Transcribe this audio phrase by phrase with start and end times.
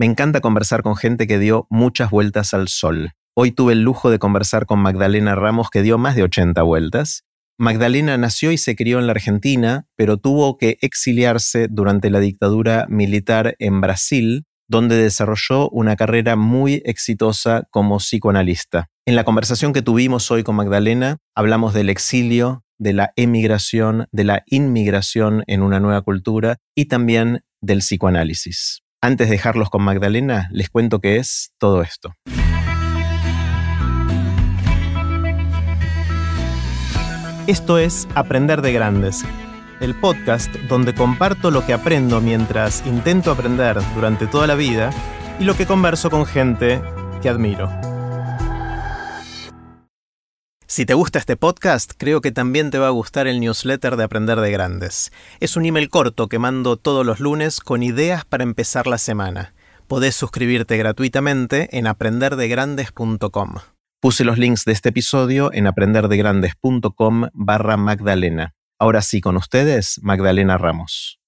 [0.00, 3.10] Me encanta conversar con gente que dio muchas vueltas al sol.
[3.36, 7.24] Hoy tuve el lujo de conversar con Magdalena Ramos, que dio más de 80 vueltas.
[7.58, 12.86] Magdalena nació y se crió en la Argentina, pero tuvo que exiliarse durante la dictadura
[12.88, 18.86] militar en Brasil, donde desarrolló una carrera muy exitosa como psicoanalista.
[19.04, 24.24] En la conversación que tuvimos hoy con Magdalena, hablamos del exilio, de la emigración, de
[24.24, 28.79] la inmigración en una nueva cultura y también del psicoanálisis.
[29.02, 32.14] Antes de dejarlos con Magdalena, les cuento qué es todo esto.
[37.46, 39.24] Esto es Aprender de Grandes,
[39.80, 44.90] el podcast donde comparto lo que aprendo mientras intento aprender durante toda la vida
[45.38, 46.82] y lo que converso con gente
[47.22, 47.89] que admiro.
[50.70, 54.04] Si te gusta este podcast, creo que también te va a gustar el newsletter de
[54.04, 55.10] Aprender de Grandes.
[55.40, 59.52] Es un email corto que mando todos los lunes con ideas para empezar la semana.
[59.88, 63.54] Podés suscribirte gratuitamente en aprenderdegrandes.com.
[64.00, 68.54] Puse los links de este episodio en aprenderdegrandes.com barra Magdalena.
[68.78, 71.18] Ahora sí, con ustedes, Magdalena Ramos.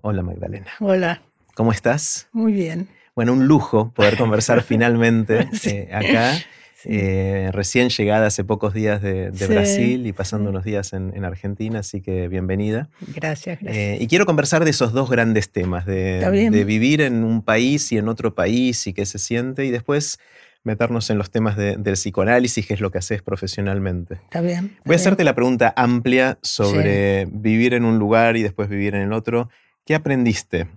[0.00, 0.70] Hola Magdalena.
[0.78, 1.22] Hola.
[1.56, 2.28] ¿Cómo estás?
[2.30, 2.88] Muy bien.
[3.16, 6.38] Bueno, un lujo poder conversar finalmente eh, acá.
[6.84, 12.00] Eh, recién llegada hace pocos días de, Brasil y pasando unos días en, Argentina, así
[12.00, 12.88] que bienvenida.
[13.14, 13.76] Gracias, gracias.
[13.76, 17.90] Eh, y quiero conversar de esos dos grandes temas, de, de, vivir en un país
[17.92, 20.18] y en otro país y qué se siente, y después
[20.64, 24.14] meternos en los temas del psicoanálisis, que es lo que haces profesionalmente.
[24.14, 24.76] Está bien.
[24.84, 29.02] Voy a hacerte la pregunta amplia sobre vivir en un lugar y después vivir en
[29.02, 29.48] el otro.
[29.84, 30.68] ¿Qué aprendiste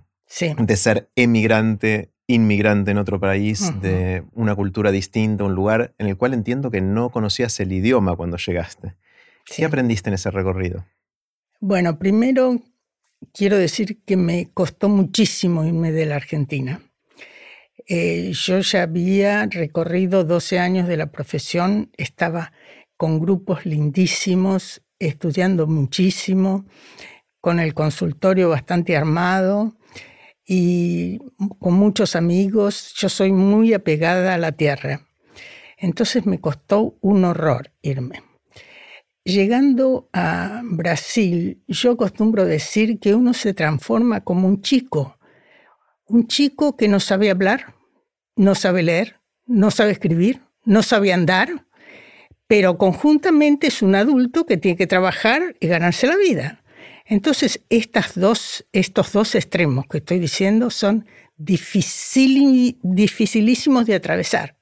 [0.58, 6.16] de ser emigrante, inmigrante en otro país, de una cultura distinta, un lugar en el
[6.16, 8.94] cual entiendo que no conocías el idioma cuando llegaste?
[9.44, 10.84] ¿Qué aprendiste en ese recorrido?
[11.60, 12.60] Bueno, primero
[13.32, 16.80] quiero decir que me costó muchísimo irme de la Argentina.
[17.88, 22.52] Eh, yo ya había recorrido 12 años de la profesión, estaba
[22.96, 26.66] con grupos lindísimos, estudiando muchísimo,
[27.40, 29.75] con el consultorio bastante armado
[30.46, 31.18] y
[31.58, 32.94] con muchos amigos.
[32.96, 35.06] Yo soy muy apegada a la tierra.
[35.76, 38.22] Entonces me costó un horror irme.
[39.24, 45.18] Llegando a Brasil, yo acostumbro decir que uno se transforma como un chico,
[46.06, 47.74] un chico que no sabe hablar,
[48.36, 51.66] no sabe leer, no sabe escribir, no sabe andar,
[52.46, 56.62] pero conjuntamente es un adulto que tiene que trabajar y ganarse la vida.
[57.06, 61.06] Entonces, estas dos, estos dos extremos que estoy diciendo son
[61.36, 64.56] dificilísimos de atravesar.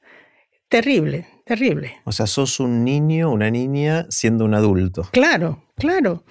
[0.69, 1.94] Terrible, terrible.
[2.04, 5.09] O sea, sos un niño, una niña siendo un adulto.
[5.12, 6.27] Claro, claro.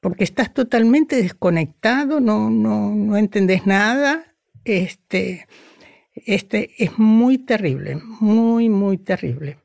[0.00, 4.34] Porque estás totalmente desconectado, no, no, no entendés nada.
[4.64, 5.48] Este,
[6.14, 9.58] este es muy terrible, muy, muy terrible.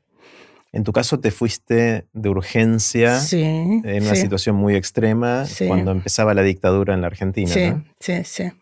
[0.72, 6.42] En tu caso te fuiste de urgencia en una situación muy extrema cuando empezaba la
[6.42, 7.48] dictadura en la Argentina.
[7.48, 8.52] Sí, sí, sí.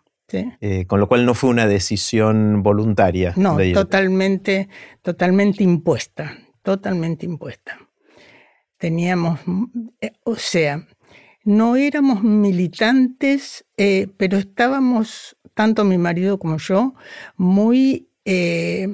[0.61, 3.33] Eh, con lo cual no fue una decisión voluntaria.
[3.37, 4.69] No, totalmente,
[5.03, 7.79] totalmente impuesta, totalmente impuesta.
[8.77, 9.41] Teníamos,
[10.01, 10.87] eh, o sea,
[11.45, 16.95] no éramos militantes, eh, pero estábamos tanto mi marido como yo,
[17.37, 18.87] muy, eh,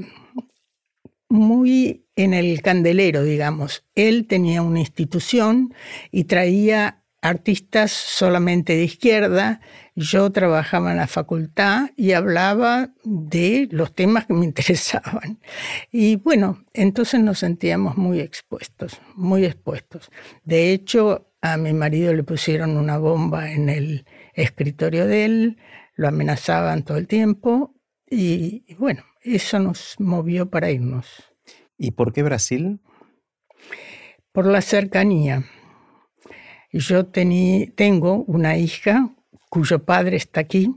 [1.28, 3.84] muy en el candelero, digamos.
[3.94, 5.74] Él tenía una institución
[6.10, 9.60] y traía artistas solamente de izquierda.
[9.96, 15.40] Yo trabajaba en la facultad y hablaba de los temas que me interesaban.
[15.90, 20.10] Y bueno, entonces nos sentíamos muy expuestos, muy expuestos.
[20.44, 25.58] De hecho, a mi marido le pusieron una bomba en el escritorio de él,
[25.94, 27.74] lo amenazaban todo el tiempo
[28.08, 31.33] y, bueno, eso nos movió para irnos.
[31.78, 32.80] ¿Y por qué Brasil?
[34.32, 35.44] Por la cercanía.
[36.72, 39.10] Yo tengo una hija
[39.48, 40.74] cuyo padre está aquí.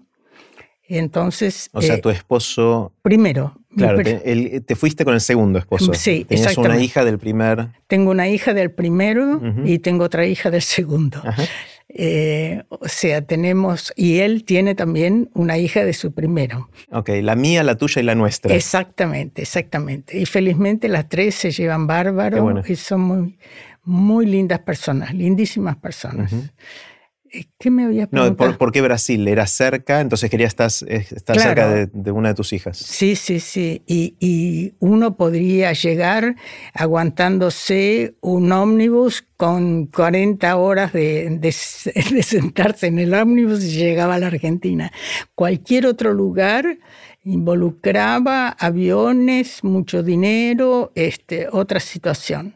[0.87, 1.69] Entonces.
[1.73, 2.93] O sea, eh, tu esposo.
[3.01, 3.59] Primero.
[3.75, 5.93] Claro, te, te, fuiste con el segundo esposo.
[5.93, 7.69] Sí, Tenías una hija del primer.
[7.85, 11.21] Tengo una hija del primero y tengo otra hija del segundo.
[11.89, 16.69] Eh, o sea, tenemos, y él tiene también una hija de su primero.
[16.91, 18.53] Ok, la mía, la tuya y la nuestra.
[18.53, 20.19] Exactamente, exactamente.
[20.19, 23.37] Y felizmente las tres se llevan bárbaro y son muy,
[23.83, 26.31] muy lindas personas, lindísimas personas.
[27.59, 28.51] ¿Qué me había preguntado?
[28.51, 29.27] No, ¿por, qué Brasil?
[29.27, 30.01] ¿Era cerca?
[30.01, 32.77] Entonces quería estar, estar cerca de, una de tus hijas.
[32.77, 33.83] Sí, sí, sí.
[33.87, 36.35] Y, uno podría llegar
[36.73, 44.19] aguantándose un ómnibus con 40 horas de, de, sentarse en el ómnibus y llegaba a
[44.19, 44.91] la Argentina.
[45.35, 46.77] Cualquier otro lugar
[47.23, 52.55] involucraba aviones, mucho dinero, este, otra situación.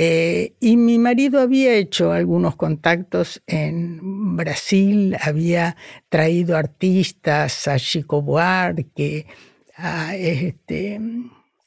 [0.00, 5.76] Eh, y mi marido había hecho algunos contactos en Brasil, había
[6.08, 9.26] traído artistas a Chico Buarque,
[9.76, 11.00] a, este,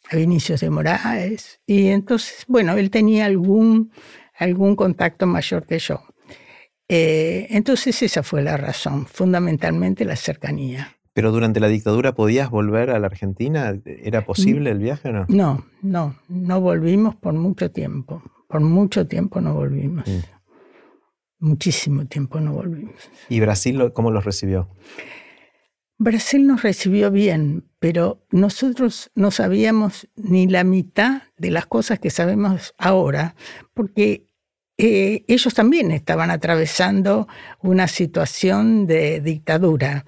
[0.09, 3.91] a Vinicius de Moraes, y entonces, bueno, él tenía algún,
[4.37, 6.01] algún contacto mayor que yo.
[6.87, 11.00] Eh, entonces esa fue la razón, fundamentalmente la cercanía.
[11.13, 13.73] Pero durante la dictadura podías volver a la Argentina?
[13.85, 15.25] ¿Era posible el viaje o no?
[15.27, 18.23] No, no, no volvimos por mucho tiempo.
[18.47, 20.07] Por mucho tiempo no volvimos.
[20.07, 20.19] Mm.
[21.39, 22.95] Muchísimo tiempo no volvimos.
[23.27, 24.69] ¿Y Brasil cómo los recibió?
[25.97, 32.09] Brasil nos recibió bien, pero nosotros no sabíamos ni la mitad de las cosas que
[32.09, 33.35] sabemos ahora,
[33.75, 34.27] porque
[34.77, 37.27] eh, ellos también estaban atravesando
[37.61, 40.05] una situación de dictadura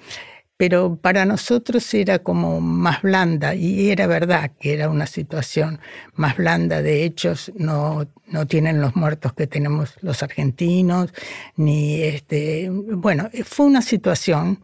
[0.65, 5.81] pero para nosotros era como más blanda y era verdad que era una situación
[6.15, 6.81] más blanda.
[6.81, 11.13] De hecho, no, no tienen los muertos que tenemos los argentinos,
[11.57, 14.62] ni este, bueno, fue una situación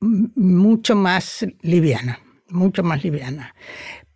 [0.00, 3.54] mucho más liviana, mucho más liviana.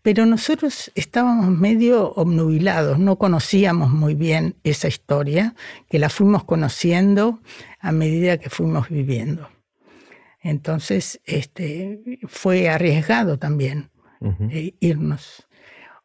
[0.01, 5.55] Pero nosotros estábamos medio obnubilados, no conocíamos muy bien esa historia,
[5.91, 7.43] que la fuimos conociendo
[7.79, 9.51] a medida que fuimos viviendo.
[10.47, 13.91] Entonces, este, fue arriesgado también
[14.49, 15.49] eh, irnos.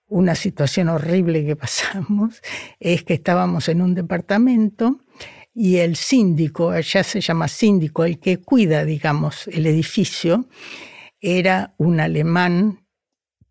[0.08, 2.42] Una situación horrible que pasamos
[2.80, 5.06] es que estábamos en un departamento
[5.54, 10.48] y el síndico, allá se llama síndico, el que cuida, digamos, el edificio,
[11.20, 12.88] era un alemán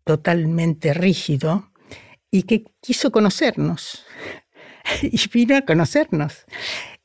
[0.03, 1.71] totalmente rígido
[2.29, 4.05] y que quiso conocernos.
[5.03, 6.43] Y vino a conocernos.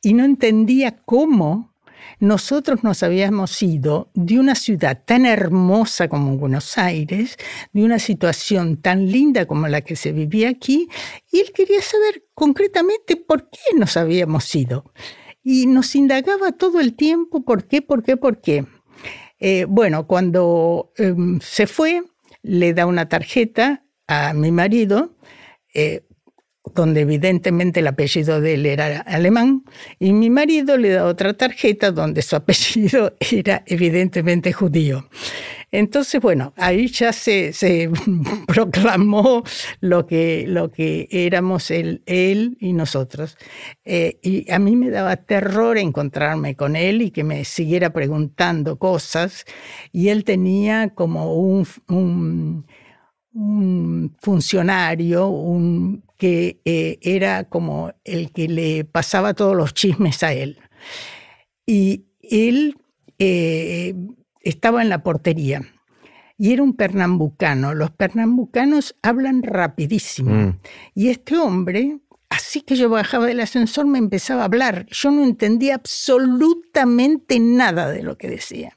[0.03, 1.76] Y no entendía cómo
[2.19, 7.37] nosotros nos habíamos ido de una ciudad tan hermosa como Buenos Aires,
[7.73, 10.89] de una situación tan linda como la que se vivía aquí,
[11.31, 14.85] y él quería saber concretamente por qué nos habíamos ido.
[15.43, 18.65] Y nos indagaba todo el tiempo por qué, por qué, por qué.
[19.39, 22.03] Eh, bueno, cuando em, se fue,
[22.43, 25.17] le da una tarjeta a mi marido,
[25.75, 26.06] eh,
[26.75, 29.65] donde evidentemente el apellido de él era alemán,
[29.99, 35.09] y mi marido le da otra tarjeta donde su apellido era evidentemente judío.
[35.73, 37.53] Entonces, bueno, ahí ya se,
[38.47, 39.43] proclamó
[39.81, 43.37] lo que, lo que éramos él, él y nosotros.
[43.85, 48.79] Eh, y a mí me daba terror encontrarme con él y que me siguiera preguntando
[48.79, 49.45] cosas.
[49.93, 52.65] Y él tenía como un,
[53.37, 60.33] un funcionario, un que eh, era como el que le pasaba todos los chismes a
[60.33, 60.59] él.
[61.67, 62.77] Y él
[63.19, 63.95] eh,
[64.41, 65.63] estaba en la portería
[66.39, 67.75] y era un pernambucano.
[67.75, 70.31] Los pernambucanos hablan rapidísimo.
[70.31, 70.59] Mm.
[70.95, 71.99] Y este hombre,
[72.31, 74.87] así que yo bajaba del ascensor, me empezaba a hablar.
[74.87, 78.77] Yo no entendía absolutamente nada de lo que decía.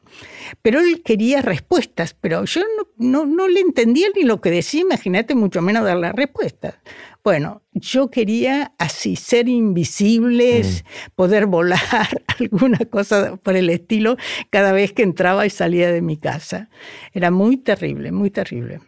[0.62, 2.62] Pero él quería respuestas, pero yo
[2.98, 6.76] no, no, le entendía ni lo que decía, imagínate mucho menos dar las respuestas.
[7.24, 11.12] Bueno, yo quería así ser invisibles, mm.
[11.16, 14.18] poder volar, alguna cosa por el estilo,
[14.50, 16.70] cada vez que entraba y salía de mi casa.
[17.14, 18.80] Era muy terrible, muy terrible.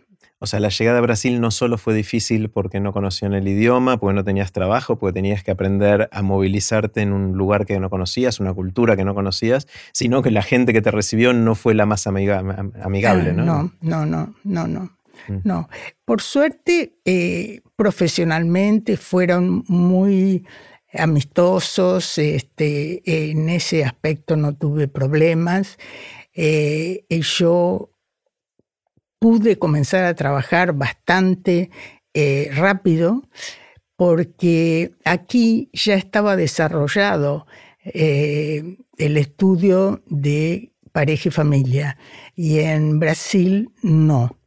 [0.44, 3.98] O sea, la llegada a Brasil no solo fue difícil porque no conocían el idioma,
[3.98, 7.92] porque no tenías trabajo, porque tenías que aprender a movilizarte en un lugar que no
[7.92, 11.76] conocías, una cultura que no conocías, sino que la gente que te recibió no fue
[11.76, 13.46] la más amigable, ah, ¿no?
[13.46, 14.98] No, no, no, no, no.
[15.28, 15.38] Mm.
[15.44, 15.70] No,
[16.06, 20.44] por suerte, eh, profesionalmente fueron muy
[20.92, 25.78] amistosos, este, en ese aspecto no tuve problemas.
[26.34, 27.91] Eh, yo
[29.22, 31.70] pude comenzar a trabajar bastante
[32.16, 33.22] eh, rápido
[33.96, 37.46] porque aquí ya estaba desarrollado
[37.84, 41.98] el estudio de pareja y familia
[42.36, 44.38] y en Brasil no.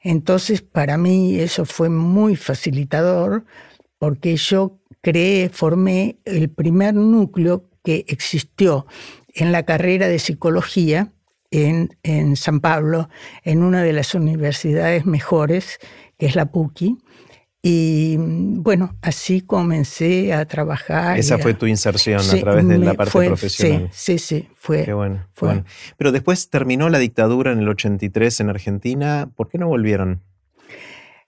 [0.00, 3.44] Entonces, para mí eso fue muy facilitador
[3.98, 8.86] porque yo creé, formé el primer núcleo que existió
[9.34, 11.13] en la carrera de psicología
[11.54, 13.08] en, en San Pablo,
[13.44, 15.78] en una de las universidades mejores,
[16.18, 16.98] que es la PUCI,
[17.62, 21.18] Y bueno, así comencé a trabajar.
[21.18, 23.88] Esa fue tu inserción a través de la parte profesional.
[23.92, 24.84] Sí, sí, sí, fue.
[24.84, 25.64] Qué bueno, bueno.
[25.96, 29.30] Pero después terminó la dictadura en el 83 en Argentina.
[29.34, 30.20] ¿Por qué no volvieron?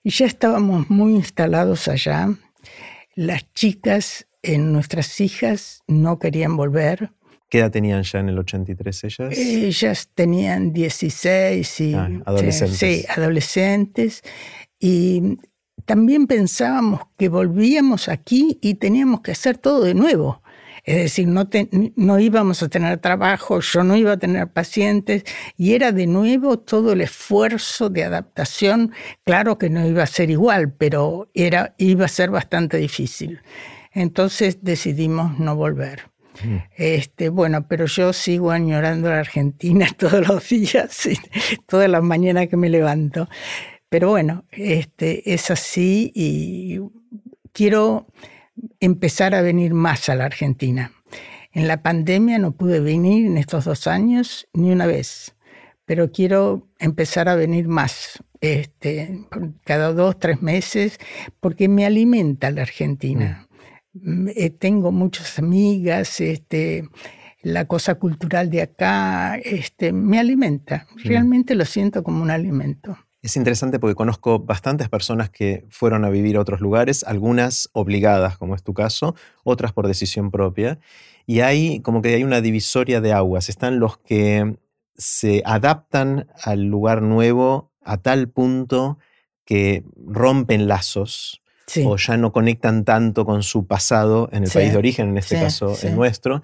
[0.03, 2.29] Ya estábamos muy instalados allá.
[3.15, 7.11] Las chicas, en nuestras hijas, no querían volver.
[7.49, 9.37] ¿Qué edad tenían ya en el 83 ellas?
[9.37, 11.93] Ellas tenían 16 y...
[11.93, 12.77] Ah, adolescentes.
[12.77, 14.21] Sí, adolescentes.
[14.79, 15.37] Y
[15.85, 20.41] también pensábamos que volvíamos aquí y teníamos que hacer todo de nuevo.
[20.83, 21.49] Es decir, no,
[21.95, 25.23] no íbamos a tener trabajo, yo no iba a tener pacientes
[25.57, 28.93] y era de nuevo todo el esfuerzo de adaptación.
[29.25, 33.41] Claro que no iba a ser igual, pero era, iba a ser bastante difícil.
[33.91, 36.09] Entonces decidimos no volver.
[36.43, 36.57] Mm.
[36.75, 41.07] Este, bueno, pero yo sigo añorando a la Argentina todos los días,
[41.65, 43.27] todas las mañanas que me levanto.
[43.89, 46.79] Pero bueno, este, es así y
[47.53, 48.07] quiero
[48.79, 50.91] empezar a venir más a la Argentina.
[51.51, 55.35] En la pandemia no pude venir en estos dos años ni una vez,
[55.85, 59.25] pero quiero empezar a venir más, este,
[59.63, 60.99] cada dos, tres meses,
[61.39, 63.46] porque me alimenta la Argentina.
[64.01, 64.29] Mm.
[64.35, 66.87] Eh, tengo muchas amigas, este,
[67.41, 70.87] la cosa cultural de acá, este, me alimenta.
[71.03, 72.97] Realmente lo siento como un alimento.
[73.21, 78.37] Es interesante porque conozco bastantes personas que fueron a vivir a otros lugares, algunas obligadas,
[78.37, 80.79] como es tu caso, otras por decisión propia.
[81.25, 83.49] Y hay como que hay una divisoria de aguas.
[83.49, 84.57] Están los que
[84.95, 88.97] se adaptan al lugar nuevo a tal punto
[89.45, 91.41] que rompen lazos
[91.85, 95.39] o ya no conectan tanto con su pasado en el país de origen, en este
[95.39, 96.41] caso el nuestro.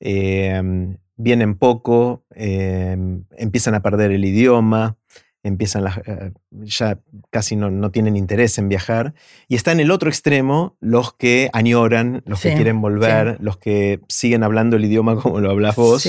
[0.00, 4.96] Em, vienen poco, em, empiezan a perder el idioma,
[5.44, 6.98] empiezan las, eh, ya
[7.30, 9.14] casi no, tienen interés en viajar.
[9.48, 14.00] Y está en el otro extremo los que añoran, los que quieren volver, los que
[14.08, 16.06] siguen hablando el idioma como lo hablas vos.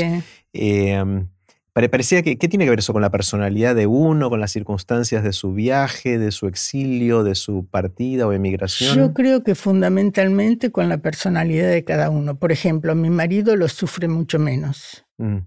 [0.54, 1.26] Eh,
[1.74, 5.24] parecía que, ¿qué tiene que ver eso con la personalidad de uno, con las circunstancias
[5.24, 8.96] de su viaje, de su exilio, de su partida o emigración?
[8.96, 12.36] Yo creo que fundamentalmente con la personalidad de cada uno.
[12.36, 15.06] Por ejemplo, mi marido lo sufre mucho menos.
[15.18, 15.40] Mm.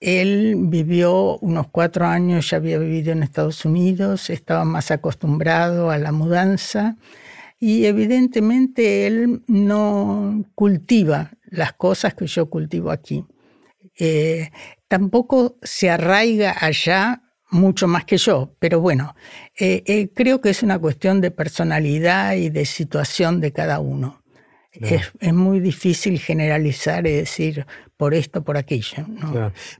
[0.00, 5.98] Él vivió unos cuatro años, ya había vivido en Estados Unidos, estaba más acostumbrado a
[5.98, 6.96] la mudanza
[7.58, 13.24] y evidentemente él no cultiva las cosas que yo cultivo aquí.
[13.98, 14.50] Eh,
[14.88, 19.14] tampoco se arraiga allá mucho más que yo, pero bueno,
[19.58, 24.22] eh, eh, creo que es una cuestión de personalidad y de situación de cada uno.
[24.72, 27.66] Es, muy difícil generalizar y decir
[27.96, 29.06] por esto, por aquello.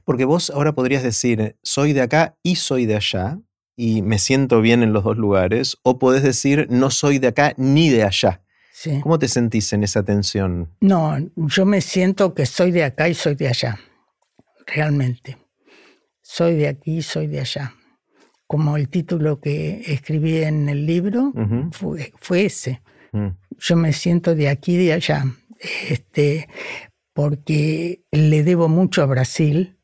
[0.03, 3.39] Porque vos ahora podrías decir, soy de acá y soy de allá,
[3.77, 7.53] y me siento bien en los dos lugares, o podés decir, no soy de acá
[7.55, 8.41] ni de allá.
[9.01, 10.69] ¿Cómo te sentís en esa tensión?
[10.81, 13.79] No, yo me siento que soy de acá y soy de allá,
[14.73, 15.37] realmente.
[16.21, 17.73] Soy de aquí soy de allá.
[18.47, 21.33] Como el título que escribí en el libro
[21.71, 22.81] fue, ese.
[23.11, 25.25] Mm yo me siento de aquí de allá,
[25.89, 26.47] este,
[27.13, 29.77] porque le debo mucho a Brasil.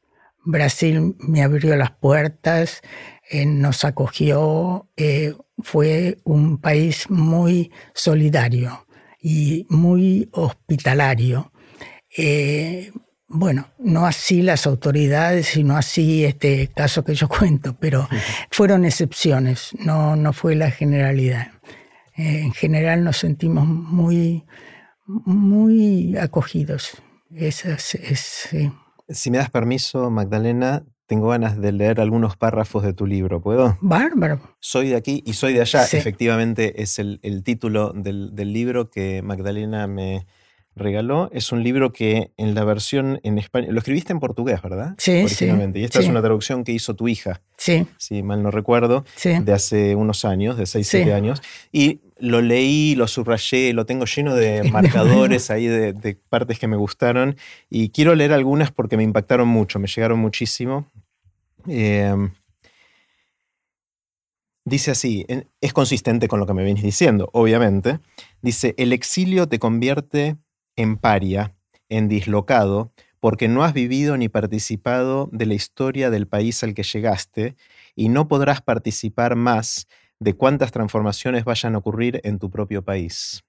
[0.44, 2.82] Brasil me abrió las puertas,
[3.30, 8.86] eh, nos acogió, eh, fue un país muy solidario
[9.20, 11.51] y muy hospitalario.
[12.15, 12.92] Eh,
[13.27, 18.08] bueno, no así las autoridades, sino así este caso que yo cuento, pero
[18.51, 21.51] fueron excepciones, no, no fue la generalidad.
[22.17, 24.46] Eh, en general nos sentimos muy,
[25.05, 27.01] muy acogidos.
[29.10, 33.77] Si me das permiso, Magdalena, tengo ganas de leer algunos párrafos de tu libro, ¿puedo?
[33.82, 34.39] Bárbaro.
[34.60, 35.84] Soy de aquí y soy de allá.
[35.84, 40.25] Efectivamente, es el, título del, libro que Magdalena me,
[40.75, 44.96] regaló es un libro que en la versión en español, lo escribiste en portugués, ¿verdad?
[44.98, 45.50] Sí, sí.
[45.74, 47.88] Y esta es una traducción que hizo tu hija, sí.
[47.98, 51.41] si mal no recuerdo, de hace unos años, de 6, 7 años.
[51.72, 56.77] Y lo leí, lo subrayé, lo tengo lleno de marcadores ahí de, partes que me
[56.77, 57.38] gustaron.
[57.70, 60.91] Y quiero leer algunas porque me impactaron mucho, me llegaron muchísimo.
[61.67, 62.32] Em,
[64.65, 65.25] dice así,
[65.62, 68.00] es consistente con lo que me venís diciendo, obviamente.
[68.41, 70.38] Dice, el exilio te convierte
[70.75, 71.53] en paria,
[71.89, 76.84] en dislocado, porque no has vivido ni participado de la historia del país al que
[76.84, 77.55] llegaste
[77.96, 79.88] y no podrás participar más
[80.20, 83.44] de cuántas transformaciones vayan a ocurrir en tu propio país.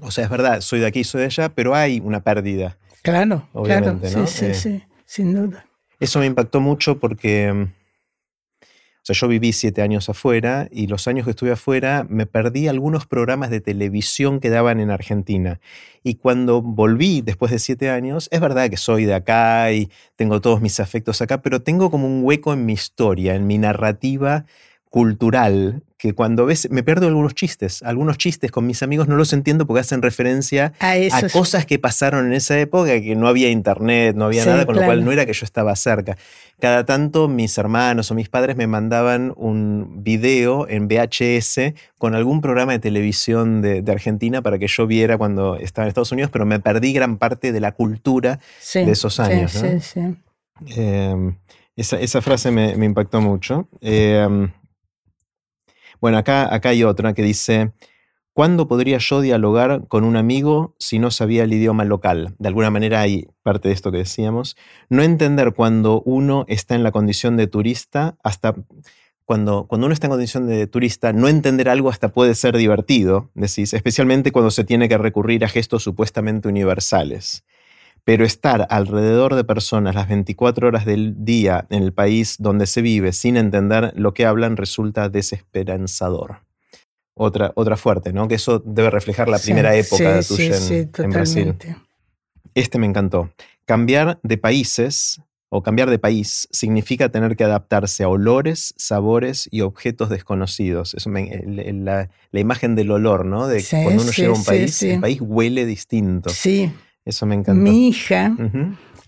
[0.00, 2.78] O sea, es verdad, soy de aquí, soy de allá, pero hay una pérdida.
[3.02, 4.26] Claro, obviamente, claro.
[4.26, 5.66] Sí, sí, eh, sí, sin duda.
[6.00, 7.68] Eso me impactó mucho porque,
[8.98, 12.68] O sea, yo viví siete años afuera y los años que estuve afuera me perdí
[12.68, 15.60] algunos programas de televisión que daban en Argentina.
[16.02, 20.40] Y cuando volví después de siete años, es verdad que soy de acá y tengo
[20.40, 24.44] todos mis afectos acá, pero tengo como un hueco en mi historia, en mi narrativa
[24.90, 29.32] cultural que cuando ves, me pierdo algunos chistes, algunos chistes con mis amigos no los
[29.32, 34.14] entiendo porque hacen referencia a, cosas que pasaron en esa época, que no había internet,
[34.14, 36.16] no había nada, con lo cual no era que yo estaba cerca.
[36.60, 42.40] Cada tanto mis hermanos o mis padres me mandaban un video en VHS con algún
[42.40, 46.46] programa de televisión de, Argentina para que yo viera cuando estaba en Estados Unidos, pero
[46.46, 48.38] me perdí gran parte de la cultura
[48.72, 49.64] de esos años.
[50.66, 51.34] Em,
[51.76, 53.68] esa, frase me, impactó mucho.
[53.80, 54.50] Em,
[56.00, 57.72] bueno, acá, acá hay otra que dice,
[58.32, 62.34] ¿cuándo podría yo dialogar con un amigo si no sabía el idioma local?
[62.38, 64.56] De alguna manera hay parte de esto que decíamos.
[64.88, 68.54] No entender cuando uno está en la condición de turista hasta...
[69.24, 73.30] Cuando, cuando uno está en condición de turista, no entender algo hasta puede ser divertido,
[73.34, 77.44] decís, especialmente cuando se tiene que recurrir a gestos supuestamente universales
[78.04, 82.82] pero estar alrededor de personas las 24 horas del día en el país donde se
[82.82, 86.40] vive sin entender lo que hablan resulta desesperanzador.
[87.14, 88.28] Otra, otra fuerte, ¿no?
[88.28, 90.56] Que eso debe reflejar la primera época de tuya
[91.04, 91.56] en, Brasil.
[92.54, 93.30] Este me encantó.
[93.64, 99.62] Cambiar de países o cambiar de país significa tener que adaptarse a olores, sabores y
[99.62, 100.94] objetos desconocidos.
[100.94, 103.48] Eso la, imagen del olor, ¿no?
[103.48, 106.30] De cuando uno llega a un país, el país huele distinto.
[106.30, 106.72] Sí.
[107.08, 107.62] Eso me encanta.
[107.62, 108.36] Mi hija,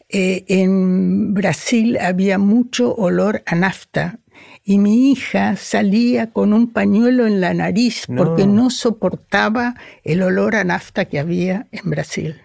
[0.09, 4.21] eh, en Brasil había mucho olor a nafta
[4.65, 10.57] y mi hija salía con un pañuelo en la nariz porque no soportaba el olor
[10.57, 12.41] a nafta que había en Brasil.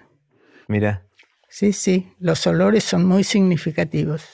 [0.67, 1.05] Mira.
[1.47, 4.25] Sí, sí, los olores son muy significativos.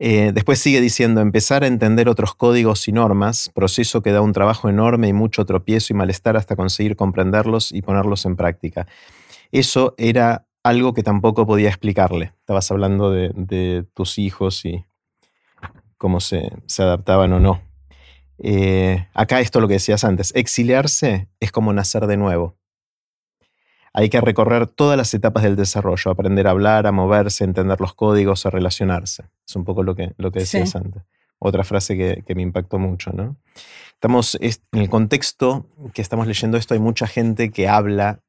[0.00, 4.32] Eh, después sigue diciendo, empezar a entender otros códigos y normas, proceso que da un
[4.32, 8.88] trabajo enorme y mucho tropiezo y malestar hasta conseguir comprenderlos y ponerlos en práctica.
[9.52, 12.32] Eso era algo que tampoco podía explicarle.
[12.40, 14.84] Estabas hablando de, tus hijos y
[15.96, 17.62] cómo se, adaptaban o no.
[18.38, 22.56] Eh, acá esto lo que decías antes, exiliarse es como nacer de nuevo.
[23.92, 27.80] Hay que recorrer todas las etapas del desarrollo, aprender a hablar, a moverse, a entender
[27.80, 29.24] los códigos, a relacionarse.
[29.48, 31.02] Es un poco lo que, lo que decías antes.
[31.38, 33.36] Otra frase que, que, me impactó mucho, ¿no?
[33.92, 38.20] Estamos, en el contexto que estamos leyendo esto, hay mucha gente que habla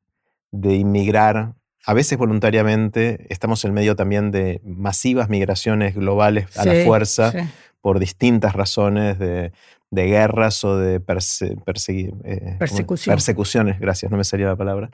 [0.52, 1.56] de inmigrar
[1.88, 7.32] a veces voluntariamente, estamos en medio también de masivas migraciones globales a la fuerza
[7.80, 9.54] por distintas razones de,
[9.90, 14.92] guerras o de eh, persecuciones, gracias, no me salía la palabra.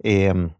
[0.00, 0.50] Em,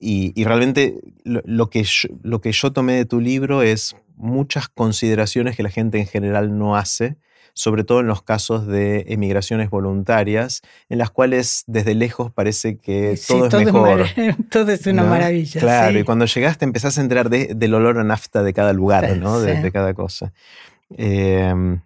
[0.00, 1.86] y, realmente lo, que
[2.24, 6.58] lo que yo tomé de tu libro es muchas consideraciones que la gente en general
[6.58, 7.18] no hace
[7.58, 13.18] sobre todo en los casos de emigraciones voluntarias, en las cuales desde lejos parece que
[13.26, 14.06] todo es mejor.
[14.50, 15.60] todo es una maravilla.
[15.60, 19.40] Claro, y cuando llegaste empezás a enterar del olor a nafta de cada lugar, ¿no?
[19.40, 20.32] De, cada cosa.
[20.96, 21.80] Em,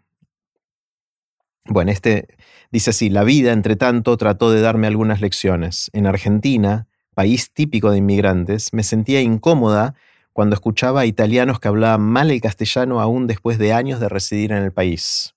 [1.64, 2.28] bueno, este
[2.70, 5.88] dice así, la vida, entre tanto, trató de darme algunas lecciones.
[5.94, 9.94] En Argentina, país típico de inmigrantes, me sentía incómoda
[10.34, 14.52] cuando escuchaba a italianos que hablaban mal el castellano aún después de años de residir
[14.52, 15.34] en el país.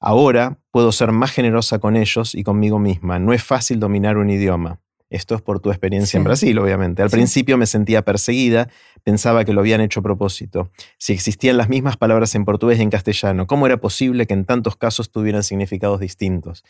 [0.00, 3.18] Ahora puedo ser más generosa con ellos y conmigo misma.
[3.18, 4.80] No es fácil dominar un idioma.
[5.10, 7.02] Esto es por tu experiencia en Brasil, obviamente.
[7.02, 8.68] Al principio me sentía perseguida,
[9.04, 10.70] pensaba que lo habían hecho a propósito.
[10.98, 14.44] Si existían las mismas palabras en portugués y en castellano, ¿cómo era posible que en
[14.44, 16.62] tantos casos tuvieran significados distintos?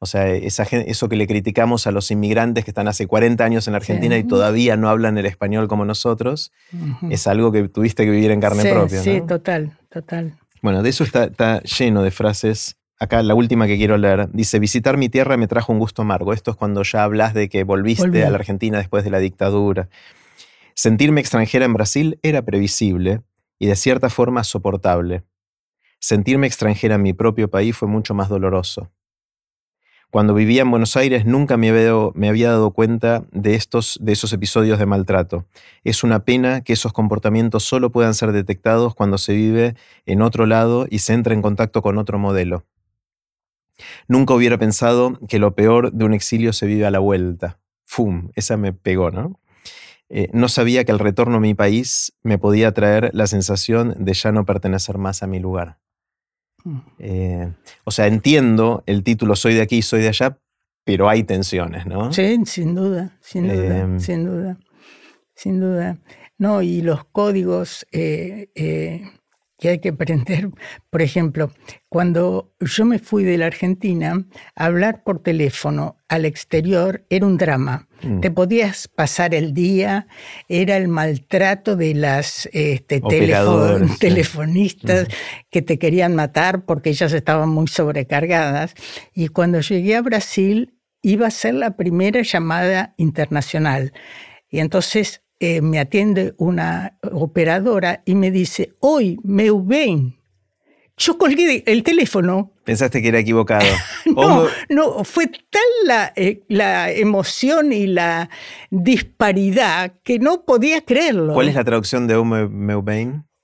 [0.00, 3.74] O sea, eso que le criticamos a los inmigrantes que están hace 40 años en
[3.74, 6.52] Argentina y todavía no hablan el español como nosotros,
[7.08, 9.02] es algo que tuviste que vivir en carne propia.
[9.02, 10.36] Sí, total, total.
[10.62, 12.76] Bueno, de eso está, lleno de frases.
[13.00, 14.28] Acá la última que quiero leer.
[14.32, 16.32] Dice, visitar mi tierra me trajo un gusto amargo.
[16.32, 19.88] Esto es cuando ya hablas de que volviste a la Argentina después de la dictadura.
[20.74, 23.22] Sentirme extranjera en Brasil era previsible
[23.58, 25.24] y de cierta forma soportable.
[26.00, 28.90] Sentirme extranjera en mi propio país fue mucho más doloroso.
[30.10, 34.78] Cuando vivía en Buenos Aires nunca me había, dado cuenta de, estos, de esos episodios
[34.78, 35.44] de maltrato.
[35.84, 39.74] Es una pena que esos comportamientos solo puedan ser detectados cuando se vive
[40.06, 42.64] en otro lado y se entra en contacto con otro modelo.
[44.08, 47.58] Nunca hubiera pensado que lo peor de un exilio se vive a la vuelta.
[47.84, 48.30] ¡Fum!
[48.34, 49.38] Esa me pegó, ¿no?
[50.08, 54.14] Eh, no sabía que el retorno a mi país me podía traer la sensación de
[54.14, 55.76] ya no pertenecer más a mi lugar.
[56.98, 57.52] Eh,
[57.84, 60.38] o sea, entiendo el título Soy de aquí, soy de allá,
[60.84, 62.12] pero hay tensiones, ¿no?
[62.12, 64.58] Sí, sin duda, sin duda, em, sin duda,
[65.34, 65.98] sin duda.
[66.38, 69.02] No, y los códigos, eh, eh,
[69.58, 70.50] que hay que aprender.
[70.90, 71.50] Por ejemplo,
[71.88, 77.87] cuando yo me fui de la Argentina, hablar por teléfono al exterior era un drama.
[78.02, 78.20] Mm.
[78.20, 80.06] Te podías pasar el día,
[80.48, 83.00] era el maltrato de las este,
[83.98, 85.12] telefonistas mm.
[85.50, 88.74] que te querían matar porque ellas estaban muy sobrecargadas.
[89.14, 93.92] Y cuando llegué a Brasil, iba a ser la primera llamada internacional.
[94.50, 100.17] Y entonces eh, me atiende una operadora y me dice, hoy me ven.
[100.98, 102.52] Yo colgué el teléfono.
[102.64, 103.64] Pensaste que era equivocado.
[104.06, 108.28] no, no, fue tal la, eh, la, emoción y la
[108.70, 111.34] disparidad que no podía creerlo.
[111.34, 112.74] ¿Cuál es la traducción de Hoy me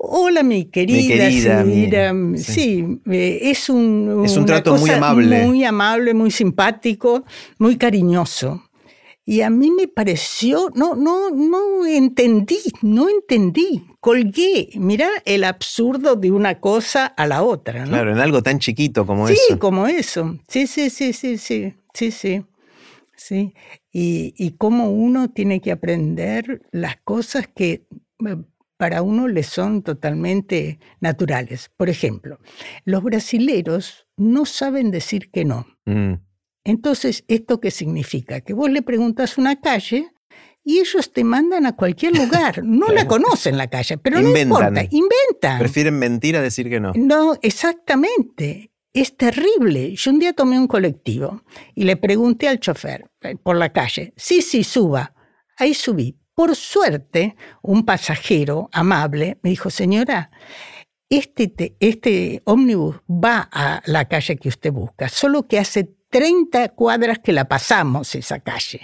[0.06, 1.64] Hola, mi querida.
[1.64, 5.44] Mi querida sí, eh, es un, es un trato muy amable.
[5.46, 7.24] Muy amable, muy simpático,
[7.58, 8.62] muy cariñoso.
[9.24, 13.86] Y a mí me pareció, no, no, no entendí, no entendí.
[14.04, 17.84] Colgué, mira el absurdo de una cosa a la otra.
[17.84, 19.40] Claro, en algo tan chiquito como eso.
[19.48, 20.38] Sí, como eso.
[20.46, 22.44] Sí, sí, sí, sí, sí, sí, sí.
[23.16, 23.54] sí.
[23.90, 27.86] Y, y cómo uno tiene que aprender las cosas que
[28.26, 28.36] eh,
[28.76, 31.70] para uno le son totalmente naturales.
[31.74, 32.38] Por ejemplo,
[32.84, 35.66] los brasileros no saben decir que no.
[35.86, 36.16] Mm.
[36.64, 38.42] Entonces, ¿esto qué significa?
[38.42, 40.13] Que vos le preguntas una calle
[40.64, 42.64] y ellos te mandan a cualquier lugar.
[42.64, 45.58] No la conocen la calle, pero no importa, inventan.
[45.58, 46.92] Prefieren mentir a decir que no.
[46.94, 48.70] No, exactamente.
[48.92, 49.94] Es terrible.
[49.96, 51.42] Yo un día tomé un colectivo
[51.74, 55.14] y le pregunté al chofer eh, por la calle, sí, sí, suba.
[55.56, 56.16] Ahí subí.
[56.34, 60.30] Por suerte, un pasajero amable me dijo, señora,
[61.08, 67.18] este, este ómnibus va a la calle que usted busca, solo que hace 30 cuadras
[67.18, 68.80] que la pasamos esa calle.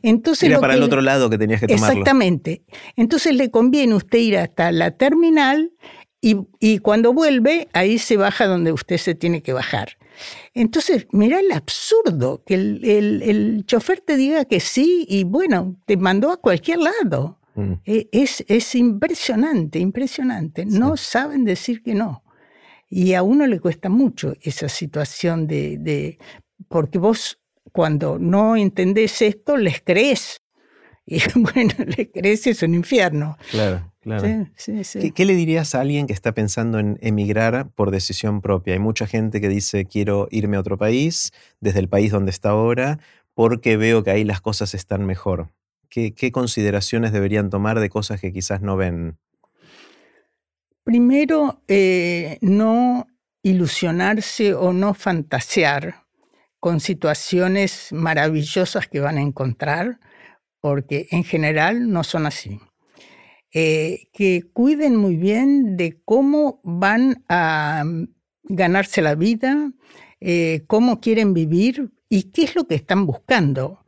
[0.00, 1.88] Entonces, Era para el otro lado que tenías que tomarlo.
[1.88, 2.62] Exactamente.
[2.94, 5.72] Entonces le conviene usted ir hasta la terminal
[6.20, 9.98] y, cuando vuelve, ahí se baja donde usted se tiene que bajar.
[10.54, 16.30] Entonces, mira el absurdo, que el, chofer te diga que sí y bueno, te mandó
[16.30, 17.40] a cualquier lado.
[17.56, 17.72] Mm.
[17.84, 20.64] E, es, es, impresionante, impresionante.
[20.64, 22.22] No saben decir que no.
[22.94, 26.18] Y a uno le cuesta mucho esa situación de,
[26.72, 27.38] porque vos
[27.70, 30.42] cuando no entendés esto, les crees.
[31.06, 33.36] Y bueno, les crees es un infierno.
[33.50, 34.48] Claro, claro.
[35.14, 38.74] ¿Qué, le dirías a alguien que está pensando en emigrar por decisión propia?
[38.74, 42.50] Hay mucha gente que dice, quiero irme a otro país, desde el país donde está
[42.50, 42.98] ahora,
[43.34, 45.50] porque veo que ahí las cosas están mejor.
[45.88, 49.18] ¿Qué, consideraciones deberían tomar de cosas que quizás no ven?
[50.84, 53.06] Primero, eh, no
[53.42, 56.01] ilusionarse o no fantasear
[56.62, 59.98] con situaciones maravillosas que van a encontrar,
[60.60, 62.60] porque en general no son así.
[63.52, 69.72] Eh, que cuiden muy bien de cómo van a mm, ganarse la vida,
[70.20, 73.84] eh, cómo quieren vivir y qué es lo que están buscando.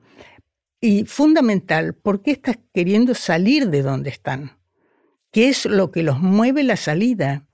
[0.81, 4.59] Y fundamental, ¿por qué estás queriendo salir de donde están?
[5.31, 7.47] ¿Qué es lo que los mueve la salida?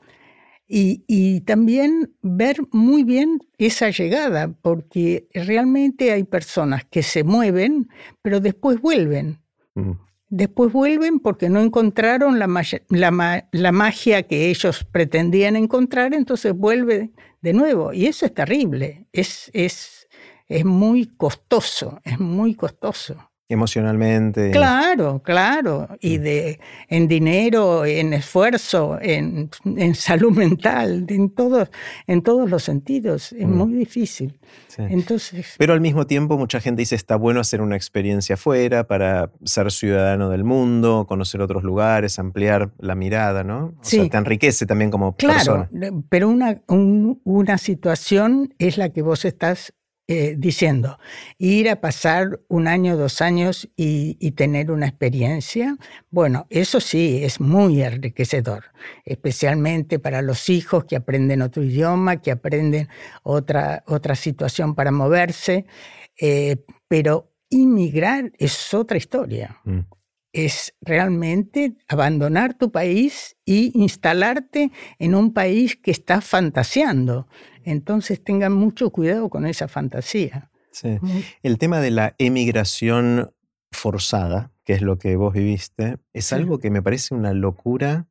[0.73, 7.89] Y, también ver muy bien esa llegada, porque realmente hay personas que se mueven,
[8.23, 9.41] pero después vuelven.
[10.29, 12.47] Después vuelven porque no encontraron la,
[12.89, 17.93] la, magia que ellos pretendían encontrar, entonces vuelve de nuevo.
[17.93, 20.09] Y eso es terrible, es, es,
[20.47, 24.51] es muy costoso, es muy costoso emocionalmente.
[24.51, 25.89] Claro, claro.
[26.01, 29.51] Y de, en dinero, en esfuerzo, en,
[29.95, 31.69] salud mental, en, todos
[32.07, 33.33] en todos los sentidos.
[33.33, 33.51] Es mm.
[33.51, 34.39] muy difícil.
[34.79, 39.31] Entonces, Pero al mismo tiempo mucha gente dice está bueno hacer una experiencia afuera para
[39.45, 43.75] ser ciudadano del mundo, conocer otros lugares, ampliar la mirada, ¿no?
[43.81, 45.69] O sea, te enriquece también como claro, persona.
[46.09, 49.73] Pero una, una situación es la que vos estás
[50.13, 50.99] eh, diciendo,
[51.39, 55.77] ir a pasar un año, dos años y, tener una experiencia,
[56.11, 58.73] bueno, eso sí es muy enriquecedor,
[59.05, 62.89] especialmente para los hijos que aprenden otro idioma, que aprenden
[63.23, 65.65] otra, otra situación para moverse,
[66.21, 66.57] eh,
[66.89, 69.61] pero inmigrar es otra historia.
[69.63, 69.79] Mm.
[70.33, 77.27] Es realmente abandonar tu país y instalarte en un país que está fantaseando.
[77.65, 80.51] Entonces tengan mucho cuidado con esa fantasía.
[80.71, 80.99] Sí.
[81.43, 83.33] El tema de la emigración
[83.73, 88.07] forzada, que es lo que vos viviste, es algo que me parece una locura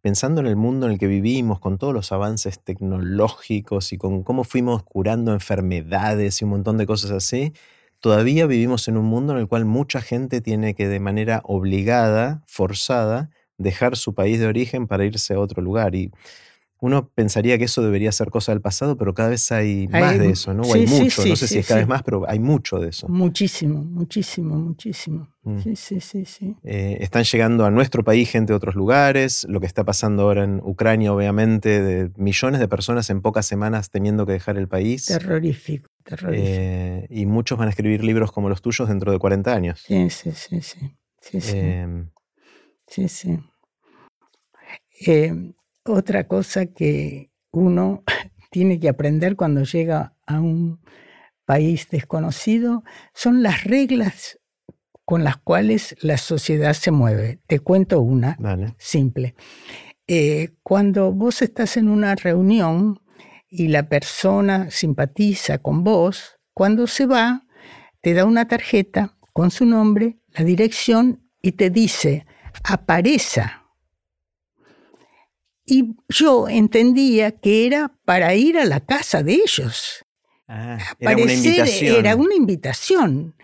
[0.00, 4.24] pensando en el mundo en el que vivimos, con todos los avances tecnológicos y con
[4.24, 7.52] cómo fuimos curando enfermedades y un montón de cosas así,
[8.02, 12.42] todavía vivimos en un mundo en el cual mucha gente tiene que de manera obligada,
[12.46, 15.94] forzada, dejar su país de origen para irse a otro lugar.
[15.94, 16.10] Y
[16.80, 20.30] uno pensaría que eso debería ser cosa del pasado, pero cada vez hay más de
[20.30, 20.64] eso, ¿no?
[20.64, 23.06] O hay mucho, no sé si es cada vez más, pero hay mucho de eso.
[23.06, 25.28] Muchísimo, muchísimo, muchísimo.
[25.44, 25.58] Mm.
[25.60, 26.56] Sí, sí, sí, sí.
[26.64, 30.42] Eh, están llegando a nuestro país gente de otros lugares, lo que está pasando ahora
[30.42, 35.06] en Ucrania, obviamente, de millones de personas en pocas semanas teniendo que dejar el país.
[35.06, 35.91] Terrorífico.
[36.32, 39.82] Eh, y muchos van a escribir libros como los tuyos dentro de 40 años.
[39.86, 40.96] Sí, sí, sí, sí.
[41.20, 41.58] Sí, sí.
[41.58, 42.10] Em,
[42.86, 43.38] sí, sí.
[45.06, 45.52] Eh,
[45.84, 48.02] otra cosa que uno
[48.50, 50.80] tiene que aprender cuando llega a un
[51.44, 52.82] país desconocido
[53.14, 54.38] son las reglas
[55.04, 57.40] con las cuales la sociedad se mueve.
[57.46, 58.38] Te cuento una
[58.78, 59.34] simple.
[60.06, 63.01] Eh, cuando vos estás en una reunión
[63.54, 67.44] y la persona simpatiza con vos, cuando se va,
[68.00, 72.26] te da una tarjeta con su nombre, la dirección y te dice,
[72.64, 73.42] aparece
[75.64, 80.04] y yo entendía que era para ir a la casa de ellos.
[80.48, 81.96] Ah, era una invitación.
[81.96, 83.36] Era una invitación.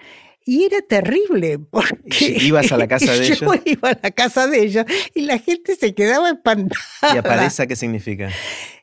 [0.44, 3.40] Y era terrible porque ibas a la casa de ellos.
[3.40, 7.14] Yo iba a la casa de ellos y la gente se quedaba espantada.
[7.14, 8.31] ¿Y aparece qué significa?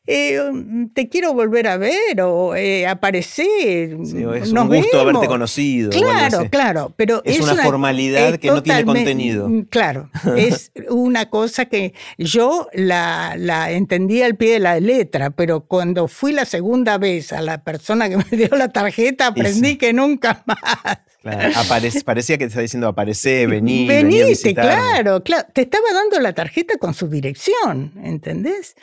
[0.08, 3.98] Eh, mm, te quiero volver a ver o eh, aparecer.
[4.00, 5.90] es un gusto haberte conocido.
[5.90, 9.50] Claro, claro, pero es, una, formalidad que no tiene contenido.
[9.50, 15.32] Mm, claro, es una cosa que yo la, la entendí al pie de la letra,
[15.32, 19.78] pero cuando fui la segunda vez a la persona que me dio la tarjeta aprendí
[19.78, 22.04] que nunca más.
[22.06, 25.48] parecía que te estaba diciendo aparece, vení, Veniste, claro, claro.
[25.52, 28.76] Te estaba dando la tarjeta con su dirección, ¿entendés?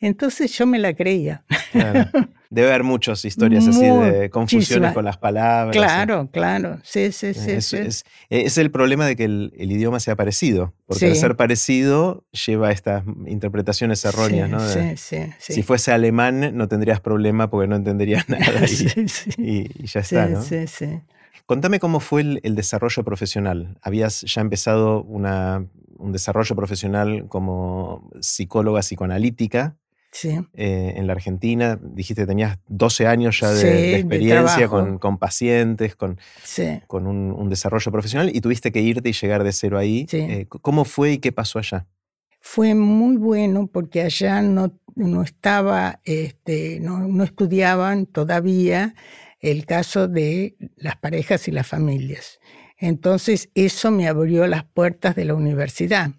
[0.00, 1.44] Entonces yo me la creía.
[2.50, 5.76] Debe haber muchas historias así de confusiones con las palabras.
[5.76, 6.80] Claro, claro.
[6.82, 7.52] Sí, sí, sí.
[7.52, 12.68] Es, es, el problema de que el, idioma sea parecido, porque al ser parecido lleva
[12.68, 14.50] a estas interpretaciones erróneas.
[14.50, 14.58] ¿no?
[14.58, 18.64] sí, sí, Si fuese alemán no tendrías problema porque no entenderías nada
[19.36, 20.26] y, y ya está.
[20.26, 20.42] ¿no?
[20.42, 21.00] Sí, sí.
[21.50, 23.76] Contame cómo fue el, desarrollo profesional.
[23.82, 29.74] Habías ya empezado un desarrollo profesional como psicóloga psicoanalítica.
[30.22, 36.18] Eh, en la Argentina, dijiste que tenías 12 años ya de, experiencia con, pacientes, con,
[36.86, 40.06] con un, desarrollo profesional y tuviste que irte y llegar de cero ahí.
[40.12, 41.86] Eh, ¿Cómo fue y qué pasó allá?
[42.40, 48.94] Fue muy bueno porque allá no, no estaba, este, no, no estudiaban todavía
[49.40, 52.40] el caso de las parejas y las familias.
[52.78, 56.12] Entonces eso me abrió las puertas de la universidad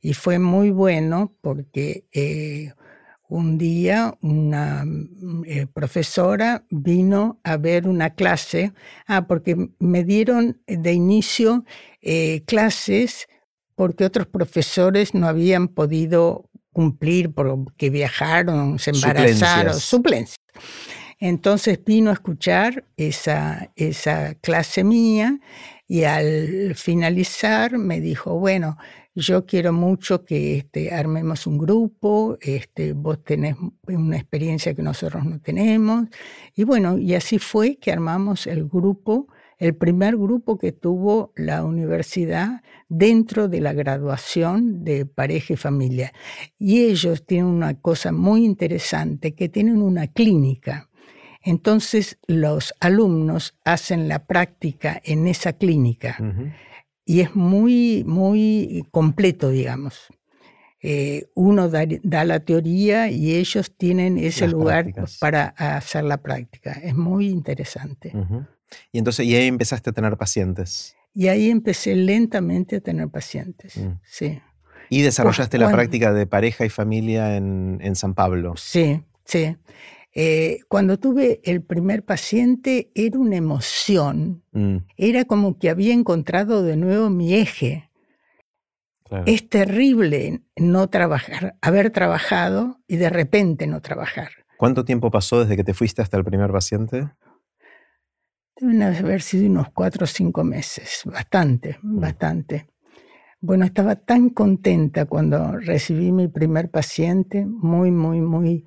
[0.00, 2.72] y fue muy bueno porque eh,
[3.30, 4.84] un día una
[5.46, 8.72] eh, profesora vino a ver una clase,
[9.06, 11.64] ah, porque me dieron de inicio
[12.02, 13.28] eh, clases
[13.74, 20.36] porque otros profesores no habían podido cumplir porque viajaron, se embarazaron, suplencias.
[21.18, 25.38] Entonces vino a escuchar esa, esa clase mía
[25.86, 28.78] y al finalizar me dijo, bueno,
[29.20, 33.54] yo quiero mucho que este, armemos un grupo, este, vos tenés
[33.86, 36.06] una experiencia que nosotros no tenemos.
[36.56, 39.28] Y bueno, y así fue que armamos el grupo,
[39.58, 46.12] el primer grupo que tuvo la universidad dentro de la graduación de pareja y familia.
[46.58, 50.88] Y ellos tienen una cosa muy interesante, que tienen una clínica.
[51.42, 56.16] Entonces los alumnos hacen la práctica en esa clínica
[57.10, 60.06] y es muy, muy completo, digamos.
[60.80, 61.84] Eh, uno da,
[62.24, 66.70] la teoría y ellos tienen ese lugar para hacer la práctica.
[66.70, 68.12] Es muy interesante.
[68.92, 70.94] Y entonces, y ahí empezaste a tener pacientes.
[71.12, 73.98] Y ahí empecé lentamente a tener pacientes, mm.
[74.04, 74.40] sí.
[74.88, 78.54] ¿Y desarrollaste la práctica de pareja y familia en, en San Pablo?
[78.56, 79.56] Sí, sí.
[80.12, 84.76] Eh, cuando tuve el primer paciente era una emoción, mm.
[84.96, 87.90] era como que había encontrado de nuevo mi eje.
[89.26, 94.30] Es terrible no trabajar, haber trabajado y de repente no trabajar.
[94.56, 97.08] ¿Cuánto tiempo pasó desde que te fuiste hasta el primer paciente?
[98.60, 102.00] Deben haber sido unos cuatro o cinco meses, bastante, mm.
[102.00, 102.66] bastante.
[103.40, 108.66] Bueno, estaba tan contenta cuando recibí mi primer paciente, muy, muy, muy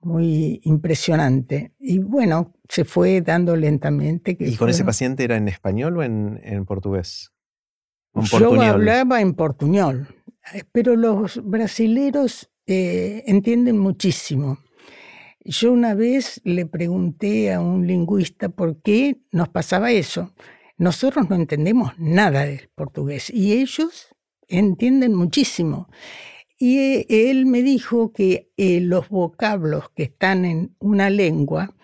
[0.00, 1.72] muy impresionante.
[1.78, 4.36] Y bueno, se fue dando lentamente.
[4.38, 7.32] ¿Y con ese paciente era en español o en, en portugués?
[8.14, 10.08] Yo hablaba en portuñol,
[10.52, 14.58] eh, pero los brasileros eh, entienden muchísimo.
[15.44, 20.34] Yo una vez le pregunté a un lingüista por qué nos pasaba eso.
[20.76, 24.08] Nosotros no entendemos nada del portugués y ellos
[24.48, 25.88] entienden muchísimo.
[26.62, 31.74] Y eh, él me dijo que eh, los vocablos que están en una lengua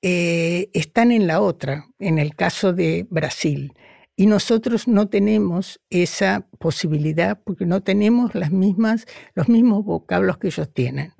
[0.00, 3.74] eh, están en la otra, en el caso de Brasil.
[4.16, 10.46] Y nosotros no tenemos esa posibilidad porque no tenemos las mismas, los mismos vocablos que
[10.46, 11.12] ellos tienen.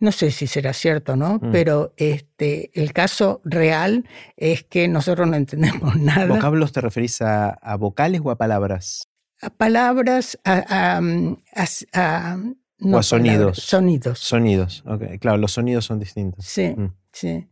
[0.00, 1.52] No sé si será cierto o no, mm.
[1.52, 4.04] pero este, el caso real
[4.36, 6.26] es que nosotros no entendemos nada.
[6.26, 9.08] ¿Vocablos te referís a vocales o a palabras?
[9.40, 11.00] A palabras, a,
[12.80, 13.58] o a sonidos.
[13.58, 14.18] sonidos.
[14.18, 14.84] Sonidos.
[15.20, 16.44] Claro, los sonidos son distintos.
[16.44, 16.94] Sí, mm.
[17.12, 17.48] sí.